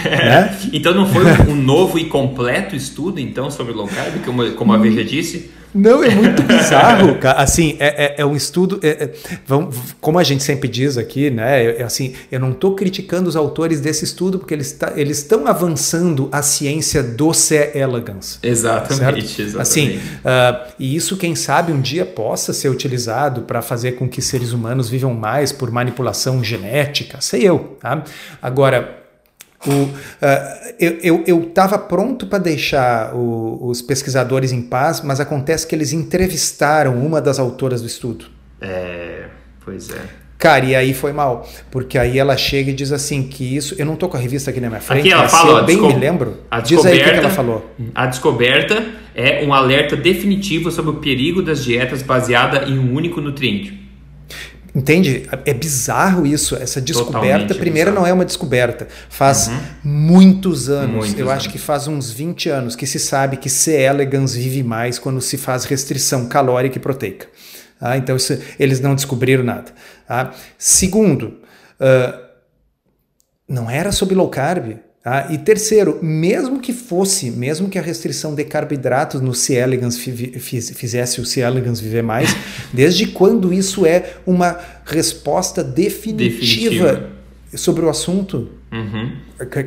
né? 0.04 0.56
então 0.72 0.92
não 0.92 1.06
foi 1.06 1.24
um, 1.24 1.52
um, 1.52 1.54
novo 1.54 1.96
e 1.96 2.06
completo 2.06 2.74
estudo 2.74 3.20
então 3.20 3.52
sobre 3.52 3.72
low 3.72 3.86
carb, 3.86 4.24
como, 4.24 4.50
como 4.52 4.72
a 4.72 4.78
Veja 4.78 5.04
disse? 5.04 5.50
Não, 5.76 6.02
é 6.02 6.10
muito 6.10 6.42
bizarro, 6.44 7.18
cara. 7.18 7.38
Assim, 7.38 7.76
é, 7.78 8.04
é, 8.04 8.14
é 8.18 8.26
um 8.26 8.34
estudo. 8.34 8.80
É, 8.82 8.88
é, 8.88 9.12
vamos, 9.46 9.76
como 10.00 10.18
a 10.18 10.24
gente 10.24 10.42
sempre 10.42 10.68
diz 10.68 10.96
aqui, 10.96 11.30
né? 11.30 11.64
É, 11.64 11.80
é 11.80 11.82
assim, 11.82 12.14
eu 12.32 12.40
não 12.40 12.52
estou 12.52 12.74
criticando 12.74 13.28
os 13.28 13.36
autores 13.36 13.80
desse 13.80 14.04
estudo 14.04 14.38
porque 14.38 14.54
eles 14.54 14.72
tá, 14.72 14.92
estão 14.96 15.46
avançando 15.46 16.28
a 16.32 16.42
ciência 16.42 17.02
do 17.02 17.32
C. 17.34 17.72
elegans. 17.74 18.38
Exatamente, 18.42 18.96
certo? 18.96 19.18
exatamente. 19.18 19.60
Assim, 19.60 19.96
uh, 19.96 20.72
e 20.78 20.96
isso, 20.96 21.16
quem 21.16 21.34
sabe, 21.34 21.72
um 21.72 21.80
dia 21.80 22.06
possa 22.06 22.52
ser 22.52 22.68
utilizado 22.68 23.42
para 23.42 23.60
fazer 23.60 23.92
com 23.92 24.08
que 24.08 24.22
seres 24.22 24.52
humanos 24.52 24.88
vivam 24.88 25.12
mais 25.12 25.52
por 25.52 25.70
manipulação 25.70 26.42
genética, 26.42 27.20
sei 27.20 27.42
eu. 27.42 27.76
Tá? 27.80 28.02
Agora 28.40 29.05
o, 29.66 29.84
uh, 29.84 31.22
eu 31.26 31.42
estava 31.42 31.78
pronto 31.78 32.26
para 32.26 32.38
deixar 32.38 33.14
o, 33.14 33.66
os 33.68 33.82
pesquisadores 33.82 34.52
em 34.52 34.62
paz, 34.62 35.00
mas 35.00 35.20
acontece 35.20 35.66
que 35.66 35.74
eles 35.74 35.92
entrevistaram 35.92 36.96
uma 36.96 37.20
das 37.20 37.38
autoras 37.38 37.80
do 37.80 37.86
estudo. 37.86 38.26
É, 38.60 39.24
pois 39.64 39.90
é. 39.90 40.26
Cara, 40.38 40.66
e 40.66 40.76
aí 40.76 40.92
foi 40.92 41.12
mal, 41.12 41.48
porque 41.70 41.96
aí 41.96 42.18
ela 42.18 42.36
chega 42.36 42.70
e 42.70 42.74
diz 42.74 42.92
assim 42.92 43.22
que 43.22 43.56
isso, 43.56 43.74
eu 43.78 43.86
não 43.86 43.96
tô 43.96 44.06
com 44.06 44.18
a 44.18 44.20
revista 44.20 44.50
aqui 44.50 44.60
na 44.60 44.68
minha 44.68 44.82
frente, 44.82 45.00
aqui 45.00 45.10
ela 45.10 45.28
falou, 45.28 45.58
eu 45.58 45.64
bem 45.64 45.80
me 45.80 45.94
lembro. 45.94 46.36
A 46.50 46.60
diz 46.60 46.84
aí 46.84 47.00
o 47.00 47.04
que 47.04 47.10
ela 47.10 47.30
falou. 47.30 47.74
A 47.94 48.06
descoberta 48.06 48.84
é 49.14 49.42
um 49.46 49.54
alerta 49.54 49.96
definitivo 49.96 50.70
sobre 50.70 50.90
o 50.90 50.94
perigo 50.94 51.40
das 51.40 51.64
dietas 51.64 52.02
baseada 52.02 52.68
em 52.68 52.78
um 52.78 52.94
único 52.94 53.18
nutriente. 53.20 53.85
Entende? 54.76 55.26
É 55.46 55.54
bizarro 55.54 56.26
isso. 56.26 56.54
Essa 56.54 56.82
descoberta, 56.82 57.54
primeiro, 57.54 57.92
bizarro. 57.92 58.04
não 58.04 58.06
é 58.06 58.12
uma 58.12 58.26
descoberta. 58.26 58.86
Faz 59.08 59.48
uhum. 59.48 59.58
muitos 59.82 60.68
anos, 60.68 60.96
muitos 60.96 61.18
eu 61.18 61.30
anos. 61.30 61.44
acho 61.44 61.50
que 61.50 61.56
faz 61.56 61.88
uns 61.88 62.10
20 62.10 62.50
anos, 62.50 62.76
que 62.76 62.86
se 62.86 62.98
sabe 62.98 63.38
que 63.38 63.48
C. 63.48 63.72
elegans 63.72 64.34
vive 64.34 64.62
mais 64.62 64.98
quando 64.98 65.18
se 65.22 65.38
faz 65.38 65.64
restrição 65.64 66.26
calórica 66.26 66.76
e 66.76 66.80
proteica. 66.80 67.26
Ah, 67.80 67.96
então, 67.96 68.16
isso, 68.16 68.38
eles 68.58 68.78
não 68.78 68.94
descobriram 68.94 69.42
nada. 69.42 69.72
Ah, 70.06 70.32
segundo, 70.58 71.38
uh, 71.80 72.20
não 73.48 73.70
era 73.70 73.90
sobre 73.90 74.14
low 74.14 74.28
carb. 74.28 74.78
Tá? 75.06 75.28
E 75.30 75.38
terceiro, 75.38 76.00
mesmo 76.02 76.58
que 76.58 76.72
fosse, 76.72 77.30
mesmo 77.30 77.68
que 77.68 77.78
a 77.78 77.80
restrição 77.80 78.34
de 78.34 78.42
carboidratos 78.42 79.20
no 79.20 79.32
C. 79.32 79.54
elegans 79.54 79.96
fizesse 79.96 81.20
o 81.20 81.24
C. 81.24 81.42
elegans 81.42 81.78
viver 81.78 82.02
mais, 82.02 82.36
desde 82.74 83.06
quando 83.06 83.54
isso 83.54 83.86
é 83.86 84.14
uma 84.26 84.58
resposta 84.84 85.62
definitiva, 85.62 86.24
definitiva. 86.24 87.10
sobre 87.54 87.84
o 87.84 87.88
assunto? 87.88 88.50
Uhum. 88.72 89.12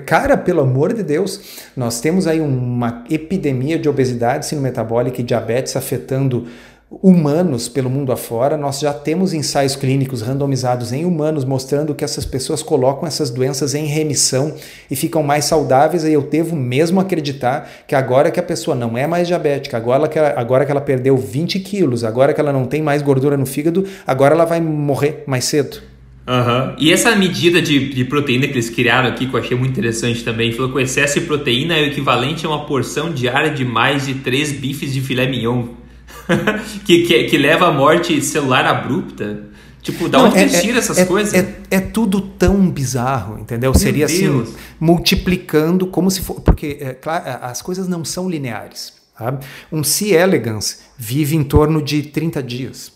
Cara, 0.05 0.35
pelo 0.35 0.59
amor 0.59 0.91
de 0.91 1.03
Deus, 1.03 1.39
nós 1.73 2.01
temos 2.01 2.27
aí 2.27 2.41
uma 2.41 3.05
epidemia 3.09 3.79
de 3.79 3.87
obesidade, 3.87 4.45
síndrome 4.45 4.67
metabólica 4.67 5.21
e 5.21 5.23
diabetes 5.23 5.73
afetando 5.77 6.47
humanos 6.91 7.69
pelo 7.69 7.89
mundo 7.89 8.11
afora, 8.11 8.57
nós 8.57 8.79
já 8.79 8.91
temos 8.91 9.33
ensaios 9.33 9.75
clínicos 9.75 10.21
randomizados 10.21 10.91
em 10.91 11.05
humanos 11.05 11.45
mostrando 11.45 11.93
que 11.93 12.03
essas 12.03 12.25
pessoas 12.25 12.63
colocam 12.63 13.07
essas 13.07 13.29
doenças 13.29 13.75
em 13.75 13.85
remissão 13.85 14.55
e 14.89 14.95
ficam 14.95 15.21
mais 15.21 15.45
saudáveis. 15.45 16.03
E 16.03 16.13
eu 16.13 16.21
devo 16.21 16.55
mesmo 16.55 16.99
acreditar 16.99 17.69
que 17.87 17.93
agora 17.93 18.31
que 18.31 18.39
a 18.39 18.43
pessoa 18.43 18.75
não 18.75 18.97
é 18.97 19.05
mais 19.05 19.27
diabética, 19.27 19.77
agora 19.77 20.07
que 20.07 20.17
ela, 20.17 20.33
agora 20.35 20.65
que 20.65 20.71
ela 20.71 20.81
perdeu 20.81 21.15
20 21.15 21.59
quilos, 21.59 22.03
agora 22.03 22.33
que 22.33 22.41
ela 22.41 22.51
não 22.51 22.65
tem 22.65 22.81
mais 22.81 23.01
gordura 23.01 23.37
no 23.37 23.45
fígado, 23.45 23.85
agora 24.05 24.33
ela 24.33 24.45
vai 24.45 24.59
morrer 24.59 25.23
mais 25.27 25.45
cedo. 25.45 25.89
Uhum. 26.27 26.75
E 26.77 26.93
essa 26.93 27.15
medida 27.15 27.59
de, 27.59 27.89
de, 27.89 28.05
proteína 28.05 28.45
que 28.45 28.53
eles 28.53 28.69
criaram 28.69 29.09
aqui, 29.09 29.25
que 29.25 29.33
eu 29.33 29.39
achei 29.39 29.57
muito 29.57 29.71
interessante 29.71 30.23
também, 30.23 30.51
falou 30.51 30.69
que 30.69 30.77
o 30.77 30.79
excesso 30.79 31.19
de 31.19 31.25
proteína 31.25 31.75
é 31.75 31.81
o 31.81 31.85
equivalente 31.85 32.45
a 32.45 32.49
uma 32.49 32.65
porção 32.67 33.11
diária 33.11 33.49
de 33.49 33.65
mais 33.65 34.05
de 34.05 34.15
3 34.15 34.51
bifes 34.51 34.93
de 34.93 35.01
filé 35.01 35.27
mignon. 35.27 35.78
que, 36.85 37.03
que, 37.03 37.23
que, 37.25 37.37
leva 37.37 37.67
à 37.67 37.71
morte 37.71 38.21
celular 38.21 38.65
abrupta. 38.65 39.47
Tipo, 39.81 40.09
da 40.09 40.17
Não, 40.17 40.25
onde 40.25 40.37
é, 40.37 40.41
eles 40.41 40.61
tiram 40.61 40.77
essas 40.77 40.97
é, 40.97 41.05
coisas? 41.05 41.33
É, 41.33 41.55
é, 41.71 41.79
tudo 41.79 42.19
tão 42.19 42.69
bizarro, 42.69 43.39
entendeu? 43.39 43.71
Meu 43.71 43.79
Seria 43.79 44.05
assim, 44.05 44.27
Deus. 44.27 44.49
assim, 44.49 44.57
multiplicando 44.79 45.87
como 45.87 46.11
se 46.11 46.21
for. 46.21 46.41
Porque, 46.41 46.77
é, 46.81 46.93
claro, 46.93 47.23
as 47.41 47.61
coisas 47.61 47.87
não 47.87 48.03
são 48.03 48.29
lineares. 48.29 48.93
Tá? 49.17 49.39
Um 49.71 49.83
C. 49.83 50.13
elegans 50.13 50.81
vive 50.97 51.35
em 51.35 51.43
torno 51.43 51.81
de 51.81 52.03
30 52.03 52.43
dias. 52.43 52.91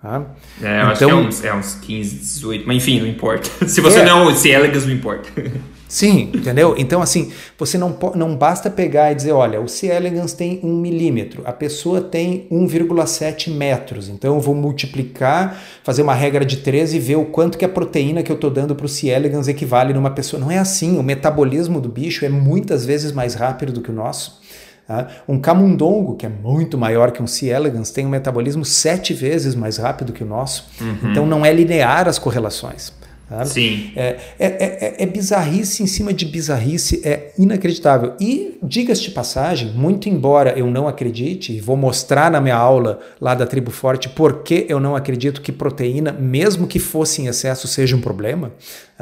Tá? 0.00 0.26
É, 0.60 0.82
eu 0.82 0.90
então, 0.90 0.90
acho 0.90 0.98
que 0.98 1.04
é 1.04 1.06
então 1.06 1.22
uns, 1.22 1.44
é 1.44 1.54
uns 1.54 1.74
15, 1.74 2.16
18, 2.16 2.66
mas 2.66 2.76
enfim, 2.76 3.00
não 3.00 3.06
importa. 3.06 3.48
Se 3.68 3.80
você 3.80 4.00
é, 4.00 4.04
não 4.04 4.28
é 4.28 4.32
um 4.32 4.34
C. 4.34 4.50
elegans, 4.50 4.86
não 4.86 4.92
importa. 4.92 5.28
Sim, 5.92 6.30
entendeu? 6.32 6.74
Então, 6.78 7.02
assim, 7.02 7.30
você 7.58 7.76
não, 7.76 7.94
não 8.14 8.34
basta 8.34 8.70
pegar 8.70 9.12
e 9.12 9.14
dizer, 9.14 9.32
olha, 9.32 9.60
o 9.60 9.68
C. 9.68 9.88
elegans 9.88 10.32
tem 10.32 10.58
1 10.62 10.74
milímetro, 10.74 11.42
a 11.44 11.52
pessoa 11.52 12.00
tem 12.00 12.46
1,7 12.50 13.54
metros, 13.54 14.08
então 14.08 14.36
eu 14.36 14.40
vou 14.40 14.54
multiplicar, 14.54 15.62
fazer 15.84 16.00
uma 16.00 16.14
regra 16.14 16.46
de 16.46 16.56
13 16.56 16.96
e 16.96 16.98
ver 16.98 17.16
o 17.16 17.26
quanto 17.26 17.58
que 17.58 17.64
a 17.66 17.68
proteína 17.68 18.22
que 18.22 18.32
eu 18.32 18.36
estou 18.36 18.48
dando 18.48 18.74
para 18.74 18.86
o 18.86 18.88
C. 18.88 19.08
elegans 19.08 19.48
equivale 19.48 19.92
numa 19.92 20.10
pessoa. 20.10 20.40
Não 20.40 20.50
é 20.50 20.56
assim, 20.56 20.98
o 20.98 21.02
metabolismo 21.02 21.78
do 21.78 21.90
bicho 21.90 22.24
é 22.24 22.30
muitas 22.30 22.86
vezes 22.86 23.12
mais 23.12 23.34
rápido 23.34 23.74
do 23.74 23.82
que 23.82 23.90
o 23.90 23.94
nosso. 23.94 24.40
Tá? 24.88 25.08
Um 25.28 25.38
camundongo, 25.38 26.16
que 26.16 26.24
é 26.24 26.30
muito 26.30 26.78
maior 26.78 27.12
que 27.12 27.22
um 27.22 27.26
C. 27.26 27.48
elegans, 27.48 27.90
tem 27.90 28.06
um 28.06 28.08
metabolismo 28.08 28.64
sete 28.64 29.12
vezes 29.12 29.54
mais 29.54 29.76
rápido 29.76 30.14
que 30.14 30.24
o 30.24 30.26
nosso. 30.26 30.70
Uhum. 30.80 31.10
Então 31.10 31.26
não 31.26 31.44
é 31.44 31.52
linear 31.52 32.08
as 32.08 32.18
correlações. 32.18 32.94
Sabe? 33.32 33.48
Sim. 33.48 33.92
É, 33.96 34.16
é, 34.38 34.46
é, 34.46 34.94
é, 34.98 35.06
bizarrice 35.06 35.82
em 35.82 35.86
cima 35.86 36.12
de 36.12 36.26
bizarrice, 36.26 37.00
é 37.02 37.32
inacreditável. 37.38 38.12
E, 38.20 38.58
diga-se 38.62 39.02
de 39.02 39.10
passagem, 39.10 39.72
muito 39.72 40.08
embora 40.08 40.52
eu 40.56 40.70
não 40.70 40.86
acredite, 40.86 41.52
e 41.52 41.60
vou 41.60 41.76
mostrar 41.76 42.30
na 42.30 42.40
minha 42.40 42.56
aula 42.56 43.00
lá 43.18 43.34
da 43.34 43.46
Tribo 43.46 43.70
Forte 43.70 44.08
por 44.10 44.42
que 44.42 44.66
eu 44.68 44.78
não 44.78 44.94
acredito 44.94 45.40
que 45.40 45.50
proteína, 45.50 46.12
mesmo 46.12 46.66
que 46.66 46.78
fosse 46.78 47.22
em 47.22 47.26
excesso, 47.26 47.66
seja 47.66 47.96
um 47.96 48.00
problema, 48.00 48.52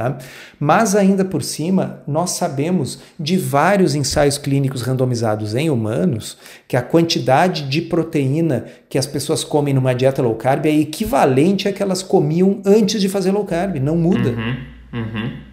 tá? 0.00 0.18
mas 0.58 0.96
ainda 0.96 1.24
por 1.24 1.42
cima, 1.42 2.02
nós 2.06 2.30
sabemos 2.30 3.00
de 3.18 3.36
vários 3.36 3.94
ensaios 3.94 4.38
clínicos 4.38 4.82
randomizados 4.82 5.54
em 5.54 5.68
humanos 5.68 6.38
que 6.66 6.76
a 6.76 6.82
quantidade 6.82 7.68
de 7.68 7.82
proteína 7.82 8.64
que 8.88 8.98
as 8.98 9.06
pessoas 9.06 9.44
comem 9.44 9.74
numa 9.74 9.94
dieta 9.94 10.22
low 10.22 10.34
carb 10.34 10.66
é 10.66 10.70
equivalente 10.70 11.68
à 11.68 11.72
que 11.72 11.82
elas 11.82 12.02
comiam 12.02 12.60
antes 12.64 13.00
de 13.00 13.08
fazer 13.08 13.30
low 13.30 13.44
carb, 13.44 13.76
não 13.76 13.96
muda. 13.96 14.30
Uhum, 14.30 14.56
uhum. 14.94 15.49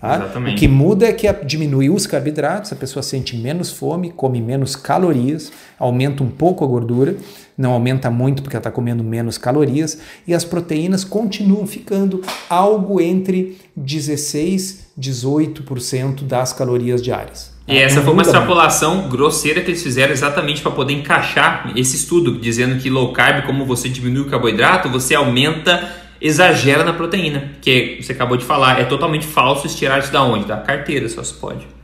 Tá? 0.00 0.30
O 0.36 0.54
que 0.54 0.68
muda 0.68 1.06
é 1.06 1.12
que 1.12 1.26
diminui 1.44 1.90
os 1.90 2.06
carboidratos, 2.06 2.72
a 2.72 2.76
pessoa 2.76 3.02
sente 3.02 3.36
menos 3.36 3.72
fome, 3.72 4.12
come 4.14 4.40
menos 4.40 4.76
calorias, 4.76 5.50
aumenta 5.76 6.22
um 6.22 6.30
pouco 6.30 6.64
a 6.64 6.68
gordura, 6.68 7.16
não 7.56 7.72
aumenta 7.72 8.08
muito 8.08 8.40
porque 8.40 8.54
ela 8.54 8.60
está 8.60 8.70
comendo 8.70 9.02
menos 9.02 9.36
calorias, 9.36 9.98
e 10.24 10.32
as 10.32 10.44
proteínas 10.44 11.02
continuam 11.02 11.66
ficando 11.66 12.22
algo 12.48 13.00
entre 13.00 13.58
16 13.74 14.86
e 14.96 15.00
18% 15.00 16.22
das 16.22 16.52
calorias 16.52 17.02
diárias. 17.02 17.58
E 17.66 17.76
essa 17.76 18.00
foi 18.00 18.14
uma 18.14 18.22
extrapolação 18.22 19.10
grosseira 19.10 19.60
que 19.60 19.70
eles 19.70 19.82
fizeram 19.82 20.12
exatamente 20.12 20.62
para 20.62 20.70
poder 20.70 20.94
encaixar 20.94 21.72
esse 21.76 21.96
estudo, 21.96 22.38
dizendo 22.38 22.80
que 22.80 22.88
low 22.88 23.12
carb, 23.12 23.44
como 23.44 23.66
você 23.66 23.90
diminui 23.90 24.22
o 24.22 24.30
carboidrato, 24.30 24.88
você 24.88 25.14
aumenta, 25.14 25.86
exagera 26.20 26.84
na 26.84 26.92
proteína, 26.92 27.52
que 27.60 27.98
você 28.00 28.12
acabou 28.12 28.36
de 28.36 28.44
falar, 28.44 28.80
é 28.80 28.84
totalmente 28.84 29.26
falso 29.26 29.66
estirar 29.66 29.98
isso 29.98 30.12
da 30.12 30.22
onde? 30.22 30.46
Da 30.46 30.56
carteira 30.56 31.08
só 31.08 31.22
se 31.22 31.34
pode. 31.34 31.77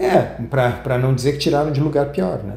É, 0.00 0.18
para 0.82 0.96
não 0.96 1.14
dizer 1.14 1.32
que 1.32 1.38
tiraram 1.38 1.70
de 1.70 1.78
lugar 1.78 2.06
pior, 2.06 2.40
né? 2.42 2.54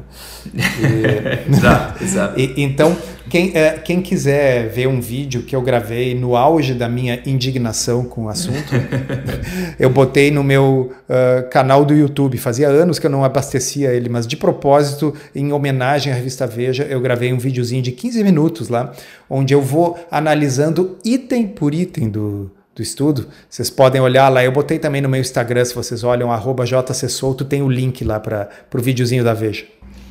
E, 0.80 1.54
exato, 1.54 2.02
exato. 2.02 2.40
E, 2.40 2.54
então, 2.56 2.96
quem, 3.28 3.52
é, 3.54 3.72
quem 3.72 4.00
quiser 4.00 4.68
ver 4.70 4.86
um 4.86 4.98
vídeo 4.98 5.42
que 5.42 5.54
eu 5.54 5.60
gravei 5.60 6.14
no 6.14 6.36
auge 6.36 6.72
da 6.72 6.88
minha 6.88 7.20
indignação 7.26 8.04
com 8.04 8.24
o 8.24 8.28
assunto, 8.30 8.72
eu 9.78 9.90
botei 9.90 10.30
no 10.30 10.42
meu 10.42 10.92
uh, 11.06 11.48
canal 11.50 11.84
do 11.84 11.94
YouTube. 11.94 12.38
Fazia 12.38 12.68
anos 12.68 12.98
que 12.98 13.06
eu 13.06 13.10
não 13.10 13.22
abastecia 13.22 13.92
ele, 13.92 14.08
mas 14.08 14.26
de 14.26 14.38
propósito, 14.38 15.14
em 15.34 15.52
homenagem 15.52 16.10
à 16.10 16.16
revista 16.16 16.46
Veja, 16.46 16.84
eu 16.84 17.00
gravei 17.00 17.30
um 17.30 17.38
videozinho 17.38 17.82
de 17.82 17.92
15 17.92 18.24
minutos 18.24 18.70
lá, 18.70 18.90
onde 19.28 19.52
eu 19.52 19.60
vou 19.60 19.98
analisando 20.10 20.96
item 21.04 21.46
por 21.46 21.74
item 21.74 22.08
do, 22.08 22.50
do 22.74 22.82
estudo, 22.82 23.28
vocês 23.48 23.70
podem 23.70 24.00
olhar 24.00 24.28
lá. 24.28 24.44
Eu 24.44 24.52
botei 24.52 24.78
também 24.78 25.00
no 25.00 25.08
meu 25.08 25.20
Instagram, 25.20 25.64
se 25.64 25.74
vocês 25.74 26.02
olham, 26.02 26.30
jcsolto, 26.92 27.44
tem 27.44 27.62
o 27.62 27.68
link 27.68 28.04
lá 28.04 28.18
para 28.18 28.48
o 28.74 28.80
videozinho 28.80 29.22
da 29.22 29.32
Veja. 29.32 29.64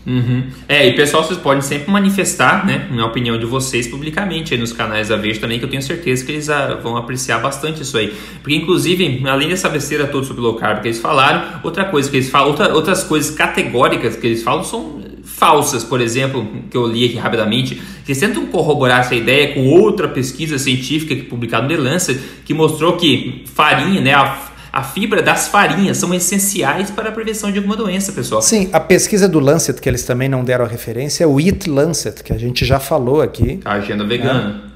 Uhum. 0.06 0.50
É, 0.68 0.86
e 0.86 0.94
pessoal, 0.94 1.24
vocês 1.24 1.40
podem 1.40 1.62
sempre 1.62 1.90
manifestar, 1.90 2.66
né, 2.66 2.90
a 2.98 3.06
opinião 3.06 3.38
de 3.38 3.46
vocês 3.46 3.88
publicamente 3.88 4.54
aí 4.54 4.60
nos 4.60 4.74
canais 4.74 5.08
da 5.08 5.16
Veja 5.16 5.40
também, 5.40 5.60
que 5.60 5.66
eu 5.66 5.70
tenho 5.70 5.82
certeza 5.82 6.26
que 6.26 6.32
eles 6.34 6.50
ah, 6.50 6.76
vão 6.76 6.98
apreciar 6.98 7.40
bastante 7.40 7.82
isso 7.82 7.98
aí. 7.98 8.14
Porque, 8.42 8.56
inclusive, 8.56 9.24
além 9.26 9.48
dessa 9.48 9.70
besteira 9.70 10.06
toda 10.08 10.26
sobre 10.26 10.42
low 10.42 10.56
carb 10.56 10.82
que 10.82 10.90
eles 10.90 11.00
falaram, 11.00 11.60
outra 11.64 11.86
coisa 11.86 12.10
que 12.10 12.18
eles 12.18 12.30
falam, 12.30 12.50
outra, 12.50 12.74
outras 12.74 13.04
coisas 13.04 13.34
categóricas 13.34 14.16
que 14.18 14.28
eles 14.28 14.44
falam 14.44 14.64
são 14.64 15.03
falsas, 15.24 15.84
por 15.84 16.02
exemplo, 16.02 16.48
que 16.70 16.76
eu 16.76 16.86
li 16.86 17.06
aqui 17.06 17.16
rapidamente, 17.16 17.82
que 18.06 18.14
tentam 18.14 18.46
corroborar 18.48 19.02
essa 19.02 19.16
ideia 19.16 19.54
com 19.54 19.66
outra 19.68 20.08
pesquisa 20.08 20.58
científica 20.58 21.16
que 21.16 21.24
publicada 21.24 21.64
no 21.64 21.70
The 21.70 21.78
Lancet, 21.78 22.20
que 22.46 22.54
mostrou 22.54 22.98
que 22.98 23.44
farinha, 23.54 24.02
né, 24.02 24.14
a, 24.14 24.38
a 24.72 24.84
fibra 24.84 25.22
das 25.22 25.48
farinhas 25.48 25.98
são 25.98 26.14
essenciais 26.14 26.92
para 26.92 27.10
a 27.10 27.12
prevenção 27.12 27.52
de 27.52 27.58
alguma 27.58 27.76
doença, 27.76 28.12
pessoal. 28.12 28.42
Sim, 28.42 28.70
a 28.74 28.80
pesquisa 28.80 29.30
do 29.30 29.40
Lancet, 29.40 29.80
que 29.80 29.88
eles 29.88 30.04
também 30.04 30.28
não 30.28 30.44
deram 30.44 30.66
a 30.66 30.68
referência, 30.68 31.24
é 31.24 31.28
o 31.28 31.40
Eat 31.40 31.70
Lancet, 31.70 32.24
que 32.24 32.34
a 32.34 32.38
gente 32.38 32.66
já 32.66 32.80
falou 32.80 33.22
aqui. 33.22 33.60
A 33.64 33.74
agenda 33.74 34.04
vegana. 34.04 34.64
É. 34.70 34.74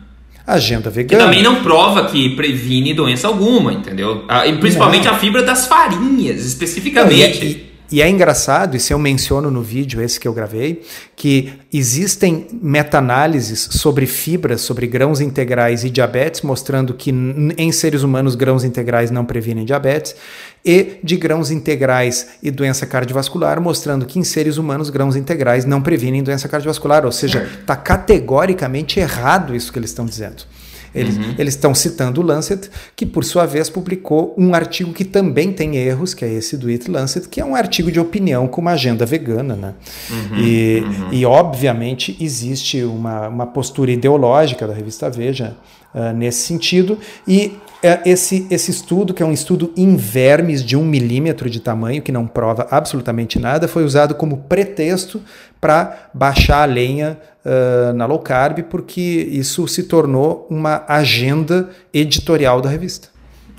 Agenda 0.47 0.89
vegana. 0.89 1.23
Que 1.23 1.25
também 1.25 1.43
não 1.43 1.61
prova 1.61 2.05
que 2.05 2.29
previne 2.37 2.93
doença 2.93 3.27
alguma, 3.27 3.73
entendeu? 3.73 4.23
Ah, 4.29 4.47
e 4.47 4.57
principalmente 4.57 5.05
não. 5.05 5.11
a 5.11 5.17
fibra 5.17 5.43
das 5.43 5.67
farinhas, 5.67 6.45
especificamente. 6.45 7.43
Não, 7.43 7.51
e, 7.51 7.66
e, 7.91 7.97
e 7.97 8.01
é 8.01 8.09
engraçado, 8.09 8.75
isso 8.75 8.91
eu 8.91 8.99
menciono 8.99 9.49
no 9.49 9.61
vídeo 9.61 10.01
esse 10.01 10.19
que 10.19 10.27
eu 10.27 10.33
gravei, 10.33 10.83
que 11.15 11.53
existem 11.73 12.47
meta-análises 12.61 13.69
sobre 13.71 14.05
fibras, 14.05 14.61
sobre 14.61 14.87
grãos 14.87 15.21
integrais 15.21 15.83
e 15.83 15.89
diabetes, 15.89 16.41
mostrando 16.41 16.93
que 16.93 17.11
em 17.57 17.71
seres 17.71 18.03
humanos 18.03 18.35
grãos 18.35 18.63
integrais 18.63 19.11
não 19.11 19.25
previnem 19.25 19.65
diabetes, 19.65 20.15
e 20.65 20.99
de 21.01 21.15
grãos 21.15 21.49
integrais 21.49 22.27
e 22.43 22.51
doença 22.51 22.85
cardiovascular, 22.85 23.61
mostrando 23.61 24.05
que 24.05 24.19
em 24.19 24.23
seres 24.23 24.57
humanos 24.57 24.89
grãos 24.89 25.15
integrais 25.15 25.63
não 25.63 25.81
previnem 25.81 26.21
doença 26.21 26.49
cardiovascular. 26.49 27.05
Ou 27.05 27.11
seja, 27.11 27.47
está 27.61 27.75
categoricamente 27.75 28.99
errado 28.99 29.55
isso 29.55 29.71
que 29.71 29.79
eles 29.79 29.91
estão 29.91 30.05
dizendo. 30.05 30.43
Eles 30.93 31.17
uhum. 31.17 31.35
estão 31.39 31.75
citando 31.75 32.21
o 32.21 32.23
Lancet, 32.23 32.69
que 32.95 33.05
por 33.05 33.23
sua 33.23 33.45
vez 33.45 33.69
publicou 33.69 34.33
um 34.37 34.53
artigo 34.53 34.93
que 34.93 35.05
também 35.05 35.51
tem 35.51 35.75
erros, 35.75 36.13
que 36.13 36.25
é 36.25 36.31
esse 36.31 36.57
do 36.57 36.67
It 36.69 36.89
Lancet, 36.89 37.27
que 37.27 37.41
é 37.41 37.45
um 37.45 37.55
artigo 37.55 37.91
de 37.91 37.99
opinião 37.99 38.47
com 38.47 38.61
uma 38.61 38.71
agenda 38.71 39.05
vegana. 39.05 39.55
Né? 39.55 39.73
Uhum. 40.09 40.37
E, 40.37 40.79
uhum. 40.79 41.13
e, 41.13 41.25
obviamente, 41.25 42.17
existe 42.19 42.83
uma, 42.83 43.27
uma 43.27 43.45
postura 43.45 43.91
ideológica 43.91 44.67
da 44.67 44.73
revista 44.73 45.09
Veja 45.09 45.55
uh, 45.93 46.13
nesse 46.13 46.41
sentido, 46.47 46.97
e 47.27 47.57
esse, 48.05 48.47
esse 48.49 48.71
estudo, 48.71 49.13
que 49.13 49.21
é 49.21 49.25
um 49.25 49.31
estudo 49.31 49.71
em 49.77 49.95
vermes 49.95 50.63
de 50.63 50.75
um 50.75 50.83
milímetro 50.83 51.49
de 51.49 51.59
tamanho, 51.59 52.01
que 52.01 52.11
não 52.11 52.25
prova 52.25 52.67
absolutamente 52.71 53.39
nada, 53.39 53.67
foi 53.67 53.83
usado 53.83 54.15
como 54.15 54.37
pretexto 54.37 55.21
para 55.61 56.09
baixar 56.13 56.63
a 56.63 56.65
lenha 56.65 57.17
uh, 57.45 57.93
na 57.93 58.05
low 58.05 58.19
carb, 58.19 58.59
porque 58.63 59.01
isso 59.31 59.67
se 59.67 59.83
tornou 59.83 60.47
uma 60.49 60.83
agenda 60.87 61.69
editorial 61.93 62.61
da 62.61 62.69
revista. 62.69 63.09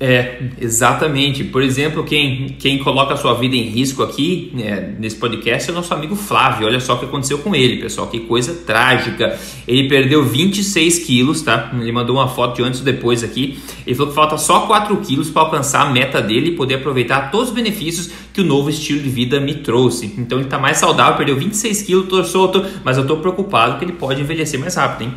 É, 0.00 0.42
exatamente. 0.60 1.42
Por 1.42 1.60
exemplo, 1.60 2.04
quem, 2.04 2.56
quem 2.58 2.78
coloca 2.78 3.14
a 3.14 3.16
sua 3.16 3.34
vida 3.34 3.56
em 3.56 3.64
risco 3.64 4.00
aqui 4.02 4.52
é, 4.56 4.92
nesse 4.96 5.16
podcast 5.16 5.68
é 5.68 5.72
o 5.72 5.74
nosso 5.74 5.92
amigo 5.92 6.14
Flávio. 6.14 6.68
Olha 6.68 6.78
só 6.78 6.94
o 6.94 6.98
que 7.00 7.06
aconteceu 7.06 7.38
com 7.38 7.52
ele, 7.52 7.80
pessoal. 7.82 8.06
Que 8.06 8.20
coisa 8.20 8.54
trágica. 8.64 9.36
Ele 9.66 9.88
perdeu 9.88 10.24
26 10.24 11.00
quilos, 11.00 11.42
tá? 11.42 11.72
Ele 11.80 11.90
mandou 11.90 12.14
uma 12.14 12.28
foto 12.28 12.56
de 12.56 12.62
antes 12.62 12.78
e 12.80 12.84
depois 12.84 13.24
aqui. 13.24 13.58
Ele 13.84 13.96
falou 13.96 14.10
que 14.10 14.14
falta 14.14 14.38
só 14.38 14.66
4 14.66 14.96
quilos 14.98 15.30
para 15.30 15.42
alcançar 15.42 15.82
a 15.82 15.90
meta 15.90 16.22
dele 16.22 16.50
e 16.50 16.56
poder 16.56 16.76
aproveitar 16.76 17.32
todos 17.32 17.48
os 17.48 17.54
benefícios 17.54 18.10
que 18.32 18.40
o 18.40 18.44
novo 18.44 18.70
estilo 18.70 19.02
de 19.02 19.08
vida 19.08 19.40
me 19.40 19.54
trouxe. 19.54 20.14
Então 20.16 20.38
ele 20.38 20.46
está 20.46 20.60
mais 20.60 20.76
saudável, 20.76 21.16
perdeu 21.16 21.36
26 21.36 21.82
quilos, 21.82 22.08
tô 22.08 22.22
solto, 22.22 22.64
mas 22.84 22.96
eu 22.96 23.02
estou 23.02 23.16
preocupado 23.16 23.78
que 23.78 23.84
ele 23.84 23.94
pode 23.94 24.20
envelhecer 24.20 24.60
mais 24.60 24.76
rápido, 24.76 25.08
hein? 25.08 25.14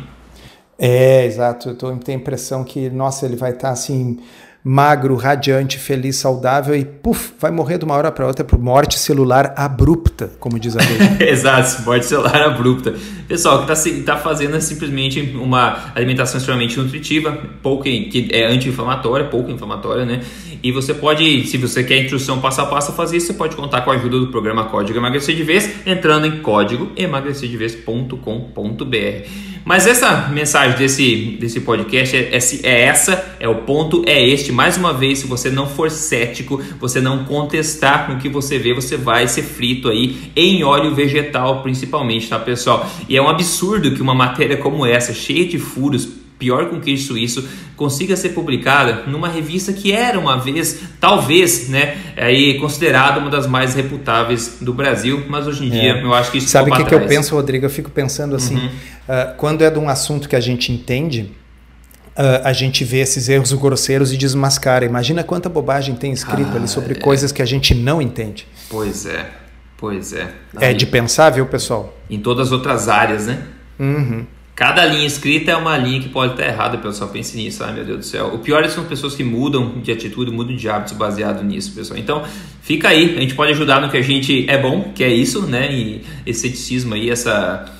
É, 0.76 1.24
exato. 1.24 1.68
Eu 1.68 1.76
tô, 1.76 1.94
tenho 1.98 2.18
a 2.18 2.20
impressão 2.20 2.64
que, 2.64 2.90
nossa, 2.90 3.26
ele 3.26 3.36
vai 3.36 3.50
estar 3.50 3.68
tá, 3.68 3.72
assim 3.72 4.18
magro, 4.64 5.16
radiante, 5.16 5.76
feliz, 5.78 6.16
saudável 6.16 6.74
e 6.76 6.84
puf, 6.84 7.32
vai 7.38 7.50
morrer 7.50 7.78
de 7.78 7.84
uma 7.84 7.94
hora 7.94 8.12
para 8.12 8.26
outra 8.26 8.44
por 8.44 8.58
morte 8.58 8.98
celular 8.98 9.52
abrupta, 9.56 10.30
como 10.38 10.58
diz 10.58 10.76
a. 10.76 10.80
Exato, 11.24 11.82
morte 11.82 12.06
celular 12.06 12.40
abrupta. 12.42 12.94
Pessoal, 13.26 13.62
o 13.62 13.66
que 13.66 13.72
está 13.72 14.14
tá 14.14 14.20
fazendo 14.20 14.56
é 14.56 14.60
simplesmente 14.60 15.20
uma 15.34 15.92
alimentação 15.94 16.38
extremamente 16.38 16.78
nutritiva, 16.78 17.36
pouco, 17.62 17.84
que 17.84 18.28
é 18.30 18.46
anti-inflamatória, 18.46 19.26
pouco 19.26 19.50
inflamatória, 19.50 20.04
né? 20.04 20.20
E 20.62 20.70
você 20.70 20.94
pode, 20.94 21.46
se 21.46 21.56
você 21.56 21.82
quer 21.82 22.02
instrução 22.02 22.40
passo 22.40 22.60
a 22.60 22.66
passo 22.66 22.92
fazer 22.92 23.16
isso, 23.16 23.28
você 23.28 23.34
pode 23.34 23.56
contar 23.56 23.80
com 23.80 23.90
a 23.90 23.94
ajuda 23.94 24.20
do 24.20 24.28
programa 24.28 24.66
Código 24.66 24.96
Emagrecer 24.96 25.34
de 25.34 25.42
Vez, 25.42 25.68
entrando 25.84 26.26
em 26.26 26.40
código 26.40 26.92
emagrecerdevez.com.br. 26.96 29.52
Mas 29.64 29.86
essa 29.86 30.28
mensagem 30.28 30.76
desse, 30.76 31.36
desse 31.40 31.60
podcast 31.60 32.16
é, 32.16 32.36
é, 32.36 32.38
é, 32.62 32.82
essa, 32.82 33.36
é 33.38 33.48
o 33.48 33.62
ponto, 33.62 34.02
é 34.06 34.20
este. 34.20 34.50
Mais 34.50 34.76
uma 34.76 34.92
vez, 34.92 35.20
se 35.20 35.26
você 35.26 35.50
não 35.50 35.66
for 35.66 35.90
cético, 35.90 36.60
você 36.80 37.00
não 37.00 37.24
contestar 37.24 38.06
com 38.06 38.14
o 38.14 38.18
que 38.18 38.28
você 38.28 38.58
vê, 38.58 38.74
você 38.74 38.96
vai 38.96 39.28
ser 39.28 39.42
frito 39.42 39.88
aí 39.88 40.32
em 40.34 40.64
óleo 40.64 40.94
vegetal, 40.94 41.62
principalmente, 41.62 42.28
tá, 42.28 42.38
pessoal? 42.38 42.88
E 43.08 43.16
é 43.16 43.22
um 43.22 43.28
absurdo 43.28 43.92
que 43.92 44.02
uma 44.02 44.14
matéria 44.14 44.56
como 44.56 44.84
essa, 44.84 45.12
cheia 45.12 45.46
de 45.46 45.58
furos, 45.58 46.08
pior 46.42 46.68
que 46.68 46.74
um 46.74 46.80
queijo 46.80 47.06
suíço, 47.06 47.48
consiga 47.76 48.16
ser 48.16 48.30
publicada 48.30 49.04
numa 49.06 49.28
revista 49.28 49.72
que 49.72 49.92
era 49.92 50.18
uma 50.18 50.36
vez, 50.36 50.80
talvez, 50.98 51.68
né, 51.68 51.96
aí 52.16 52.58
considerada 52.58 53.20
uma 53.20 53.30
das 53.30 53.46
mais 53.46 53.76
reputáveis 53.76 54.56
do 54.60 54.74
Brasil, 54.74 55.24
mas 55.28 55.46
hoje 55.46 55.64
em 55.64 55.68
é. 55.68 55.70
dia 55.70 56.00
eu 56.02 56.12
acho 56.12 56.32
que 56.32 56.38
isso 56.38 56.48
Sabe 56.48 56.72
o 56.72 56.74
que, 56.74 56.84
que 56.84 56.94
eu 56.94 57.06
penso, 57.06 57.36
Rodrigo? 57.36 57.64
Eu 57.64 57.70
fico 57.70 57.90
pensando 57.90 58.34
assim, 58.34 58.56
uhum. 58.56 58.66
uh, 58.66 59.36
quando 59.36 59.62
é 59.62 59.70
de 59.70 59.78
um 59.78 59.88
assunto 59.88 60.28
que 60.28 60.34
a 60.34 60.40
gente 60.40 60.72
entende, 60.72 61.30
Uh, 62.12 62.44
a 62.44 62.52
gente 62.52 62.84
vê 62.84 62.98
esses 62.98 63.26
erros 63.30 63.54
grosseiros 63.54 64.12
e 64.12 64.18
desmascara. 64.18 64.84
Imagina 64.84 65.24
quanta 65.24 65.48
bobagem 65.48 65.94
tem 65.94 66.12
escrito 66.12 66.50
ah, 66.52 66.56
ali 66.56 66.68
sobre 66.68 66.92
é. 66.92 67.00
coisas 67.00 67.32
que 67.32 67.40
a 67.40 67.46
gente 67.46 67.74
não 67.74 68.02
entende. 68.02 68.46
Pois 68.68 69.06
é, 69.06 69.30
pois 69.78 70.12
é. 70.12 70.28
Aí, 70.56 70.72
é 70.72 70.74
de 70.74 70.84
pensar, 70.84 71.30
viu, 71.30 71.46
pessoal? 71.46 71.96
Em 72.10 72.20
todas 72.20 72.48
as 72.48 72.52
outras 72.52 72.86
áreas, 72.86 73.28
né? 73.28 73.42
Uhum. 73.80 74.26
Cada 74.62 74.86
linha 74.86 75.04
escrita 75.04 75.50
é 75.50 75.56
uma 75.56 75.76
linha 75.76 76.00
que 76.00 76.08
pode 76.08 76.34
estar 76.34 76.46
errada, 76.46 76.78
pessoal. 76.78 77.10
Pense 77.10 77.36
nisso, 77.36 77.64
ai 77.64 77.74
meu 77.74 77.84
Deus 77.84 77.98
do 77.98 78.04
céu. 78.04 78.28
O 78.32 78.38
pior 78.38 78.62
é 78.62 78.68
são 78.68 78.84
pessoas 78.84 79.12
que 79.12 79.24
mudam 79.24 79.80
de 79.82 79.90
atitude, 79.90 80.30
mudam 80.30 80.54
de 80.54 80.68
hábitos 80.68 80.92
baseado 80.92 81.42
nisso, 81.42 81.72
pessoal. 81.72 81.98
Então, 81.98 82.22
fica 82.62 82.90
aí, 82.90 83.16
a 83.16 83.20
gente 83.22 83.34
pode 83.34 83.50
ajudar 83.50 83.80
no 83.80 83.90
que 83.90 83.96
a 83.96 84.02
gente 84.02 84.48
é 84.48 84.56
bom, 84.56 84.92
que 84.94 85.02
é 85.02 85.12
isso, 85.12 85.42
né? 85.48 85.68
E 85.72 86.02
esse 86.24 86.42
ceticismo 86.42 86.94
aí, 86.94 87.10
essa, 87.10 87.74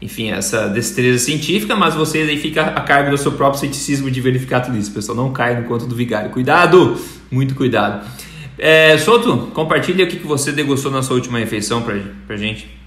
enfim, 0.00 0.30
essa 0.30 0.68
destreza 0.68 1.18
científica, 1.18 1.74
mas 1.74 1.96
vocês 1.96 2.28
aí 2.28 2.38
fica 2.38 2.66
a 2.66 2.82
cargo 2.82 3.10
do 3.10 3.18
seu 3.18 3.32
próprio 3.32 3.58
ceticismo 3.58 4.08
de 4.08 4.20
verificar 4.20 4.60
tudo 4.60 4.78
isso, 4.78 4.92
pessoal. 4.92 5.16
Não 5.16 5.32
cai 5.32 5.60
no 5.60 5.66
conto 5.66 5.86
do 5.86 5.96
vigário. 5.96 6.30
Cuidado! 6.30 6.96
Muito 7.32 7.56
cuidado. 7.56 8.06
É, 8.56 8.96
Souto, 8.96 9.50
compartilha 9.52 10.04
o 10.04 10.08
que 10.08 10.18
você 10.18 10.52
degustou 10.52 10.92
na 10.92 11.02
sua 11.02 11.16
última 11.16 11.40
refeição 11.40 11.82
pra, 11.82 11.96
pra 12.28 12.36
gente. 12.36 12.77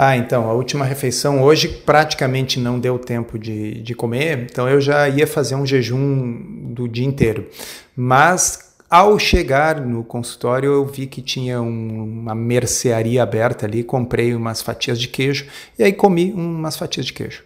Ah, 0.00 0.16
então, 0.16 0.48
a 0.48 0.52
última 0.52 0.84
refeição 0.84 1.42
hoje 1.42 1.66
praticamente 1.66 2.60
não 2.60 2.78
deu 2.78 3.00
tempo 3.00 3.36
de, 3.36 3.82
de 3.82 3.96
comer, 3.96 4.46
então 4.48 4.68
eu 4.68 4.80
já 4.80 5.08
ia 5.08 5.26
fazer 5.26 5.56
um 5.56 5.66
jejum 5.66 6.72
do 6.72 6.86
dia 6.86 7.04
inteiro. 7.04 7.48
Mas 7.96 8.76
ao 8.88 9.18
chegar 9.18 9.80
no 9.80 10.04
consultório, 10.04 10.70
eu 10.70 10.86
vi 10.86 11.08
que 11.08 11.20
tinha 11.20 11.60
um, 11.60 12.04
uma 12.04 12.32
mercearia 12.32 13.24
aberta 13.24 13.66
ali, 13.66 13.82
comprei 13.82 14.36
umas 14.36 14.62
fatias 14.62 15.00
de 15.00 15.08
queijo 15.08 15.46
e 15.76 15.82
aí 15.82 15.92
comi 15.92 16.32
umas 16.32 16.76
fatias 16.76 17.06
de 17.06 17.12
queijo. 17.12 17.42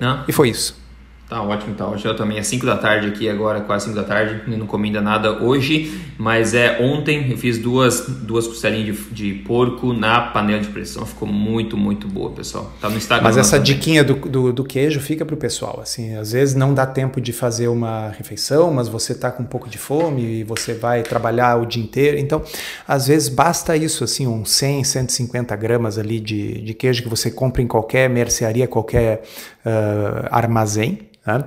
Ah. 0.00 0.24
E 0.28 0.32
foi 0.32 0.50
isso. 0.50 0.80
Tá 1.28 1.42
ótimo, 1.42 1.74
tá 1.74 1.86
ótimo. 1.86 2.10
Eu 2.10 2.16
também 2.16 2.36
é 2.36 2.42
5 2.42 2.66
da 2.66 2.76
tarde 2.76 3.08
aqui 3.08 3.28
agora, 3.30 3.62
quase 3.62 3.86
5 3.86 3.96
da 3.96 4.04
tarde. 4.04 4.42
Não 4.46 4.66
comi 4.66 4.88
ainda 4.88 5.00
nada 5.00 5.42
hoje, 5.42 5.98
mas 6.18 6.52
é 6.52 6.78
ontem 6.82 7.30
eu 7.30 7.38
fiz 7.38 7.58
duas, 7.58 8.06
duas 8.06 8.46
costelinhas 8.46 8.96
de, 9.10 9.32
de 9.32 9.42
porco 9.42 9.94
na 9.94 10.20
panela 10.20 10.60
de 10.60 10.68
pressão. 10.68 11.06
Ficou 11.06 11.26
muito, 11.26 11.78
muito 11.78 12.06
boa, 12.06 12.30
pessoal. 12.30 12.70
Tá 12.78 12.90
no 12.90 12.98
Instagram. 12.98 13.24
Mas 13.24 13.38
essa 13.38 13.56
também. 13.56 13.74
diquinha 13.74 14.04
do, 14.04 14.14
do, 14.14 14.52
do, 14.52 14.64
queijo 14.64 15.00
fica 15.00 15.24
pro 15.24 15.34
pessoal. 15.34 15.80
Assim, 15.82 16.14
às 16.14 16.32
vezes 16.32 16.54
não 16.54 16.74
dá 16.74 16.84
tempo 16.84 17.18
de 17.22 17.32
fazer 17.32 17.68
uma 17.68 18.10
refeição, 18.10 18.70
mas 18.70 18.86
você 18.86 19.14
tá 19.14 19.30
com 19.30 19.42
um 19.42 19.46
pouco 19.46 19.66
de 19.66 19.78
fome 19.78 20.40
e 20.40 20.44
você 20.44 20.74
vai 20.74 21.02
trabalhar 21.02 21.56
o 21.56 21.64
dia 21.64 21.82
inteiro. 21.82 22.18
Então, 22.18 22.42
às 22.86 23.06
vezes 23.06 23.30
basta 23.30 23.74
isso, 23.74 24.04
assim, 24.04 24.26
uns 24.26 24.50
100, 24.50 24.84
150 24.84 25.56
gramas 25.56 25.96
ali 25.98 26.20
de, 26.20 26.60
de 26.60 26.74
queijo 26.74 27.02
que 27.02 27.08
você 27.08 27.30
compra 27.30 27.62
em 27.62 27.66
qualquer 27.66 28.10
mercearia, 28.10 28.68
qualquer 28.68 29.22
uh, 29.64 30.28
armazém 30.30 30.98
Tá? 31.24 31.46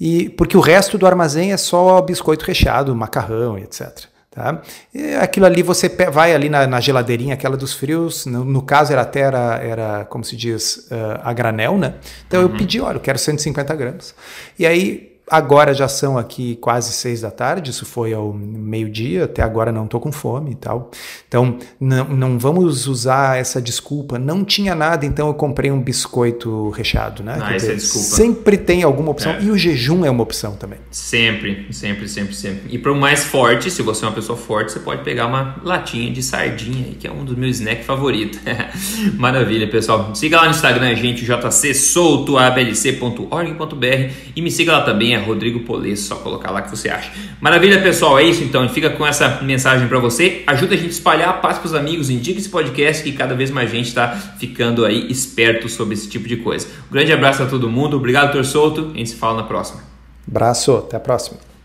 E, 0.00 0.28
porque 0.30 0.56
o 0.56 0.60
resto 0.60 0.96
do 0.96 1.06
armazém 1.06 1.52
é 1.52 1.56
só 1.56 2.00
biscoito 2.00 2.44
recheado, 2.44 2.94
macarrão, 2.94 3.58
etc. 3.58 4.04
Tá? 4.30 4.60
E 4.94 5.14
aquilo 5.14 5.46
ali 5.46 5.62
você 5.62 5.88
vai 5.88 6.34
ali 6.34 6.48
na, 6.48 6.66
na 6.66 6.78
geladeirinha, 6.78 7.34
aquela 7.34 7.56
dos 7.56 7.72
frios, 7.72 8.26
no, 8.26 8.44
no, 8.44 8.62
caso 8.62 8.92
era 8.92 9.02
até, 9.02 9.20
era, 9.20 9.56
era 9.56 10.04
como 10.04 10.22
se 10.22 10.36
diz, 10.36 10.88
uh, 10.90 11.20
a 11.22 11.32
granel, 11.32 11.78
né? 11.78 11.94
Então 12.26 12.42
uhum. 12.42 12.50
eu 12.50 12.56
pedi, 12.56 12.80
olha, 12.80 12.96
eu 12.96 13.00
quero 13.00 13.18
150 13.18 13.74
gramas. 13.74 14.14
E 14.58 14.66
aí 14.66 15.15
Agora 15.28 15.74
já 15.74 15.88
são 15.88 16.16
aqui 16.16 16.54
quase 16.60 16.92
seis 16.92 17.22
da 17.22 17.32
tarde, 17.32 17.72
isso 17.72 17.84
foi 17.84 18.14
ao 18.14 18.32
meio-dia, 18.32 19.24
até 19.24 19.42
agora 19.42 19.72
não 19.72 19.86
estou 19.86 19.98
com 19.98 20.12
fome 20.12 20.52
e 20.52 20.54
tal. 20.54 20.92
Então, 21.26 21.58
não, 21.80 22.04
não 22.04 22.38
vamos 22.38 22.86
usar 22.86 23.36
essa 23.36 23.60
desculpa. 23.60 24.20
Não 24.20 24.44
tinha 24.44 24.72
nada, 24.72 25.04
então 25.04 25.26
eu 25.26 25.34
comprei 25.34 25.72
um 25.72 25.82
biscoito 25.82 26.70
recheado, 26.70 27.24
né? 27.24 27.38
Ah, 27.42 27.54
essa 27.54 27.72
é 27.72 27.74
desculpa. 27.74 28.06
Sempre 28.06 28.56
tem 28.56 28.84
alguma 28.84 29.10
opção. 29.10 29.32
É. 29.32 29.42
E 29.42 29.50
o 29.50 29.58
jejum 29.58 30.04
é 30.04 30.10
uma 30.10 30.22
opção 30.22 30.54
também. 30.54 30.78
Sempre, 30.92 31.66
sempre, 31.72 32.08
sempre, 32.08 32.32
sempre. 32.32 32.72
E 32.72 32.78
para 32.78 32.92
o 32.92 32.96
mais 32.96 33.24
forte, 33.24 33.68
se 33.68 33.82
você 33.82 34.04
é 34.04 34.08
uma 34.08 34.14
pessoa 34.14 34.38
forte, 34.38 34.70
você 34.70 34.78
pode 34.78 35.02
pegar 35.02 35.26
uma 35.26 35.60
latinha 35.64 36.08
de 36.12 36.22
sardinha, 36.22 36.94
que 36.94 37.08
é 37.08 37.10
um 37.10 37.24
dos 37.24 37.36
meus 37.36 37.56
snacks 37.56 37.84
favoritos. 37.84 38.38
Maravilha, 39.18 39.68
pessoal. 39.68 40.14
Siga 40.14 40.36
lá 40.36 40.44
no 40.44 40.50
Instagram, 40.50 40.94
gente, 40.94 41.24
jcsoutoablc.org.br 41.24 44.12
e 44.36 44.40
me 44.40 44.52
siga 44.52 44.70
lá 44.70 44.82
também 44.82 45.15
Rodrigo 45.24 45.60
Polesso, 45.60 46.08
só 46.08 46.16
colocar 46.16 46.50
lá 46.50 46.62
que 46.62 46.70
você 46.70 46.88
acha. 46.88 47.10
Maravilha, 47.40 47.80
pessoal, 47.82 48.18
é 48.18 48.24
isso 48.24 48.42
então. 48.42 48.68
Fica 48.68 48.90
com 48.90 49.06
essa 49.06 49.40
mensagem 49.42 49.88
para 49.88 49.98
você. 49.98 50.42
Ajuda 50.46 50.74
a 50.74 50.76
gente 50.76 50.88
a 50.88 50.90
espalhar, 50.90 51.40
passe 51.40 51.60
para 51.60 51.66
os 51.66 51.74
amigos, 51.74 52.10
indique 52.10 52.38
esse 52.38 52.48
podcast 52.48 53.02
que 53.02 53.12
cada 53.12 53.34
vez 53.34 53.50
mais 53.50 53.70
gente 53.70 53.88
está 53.88 54.08
ficando 54.38 54.84
aí 54.84 55.10
esperto 55.10 55.68
sobre 55.68 55.94
esse 55.94 56.08
tipo 56.08 56.28
de 56.28 56.36
coisa. 56.36 56.66
Um 56.88 56.92
grande 56.92 57.12
abraço 57.12 57.42
a 57.42 57.46
todo 57.46 57.68
mundo, 57.68 57.96
obrigado, 57.96 58.32
Tor 58.32 58.44
Solto, 58.44 58.90
a 58.94 58.98
gente 58.98 59.10
se 59.10 59.16
fala 59.16 59.38
na 59.38 59.42
próxima. 59.44 59.80
Abraço, 60.28 60.76
até 60.76 60.96
a 60.96 61.00
próxima. 61.00 61.55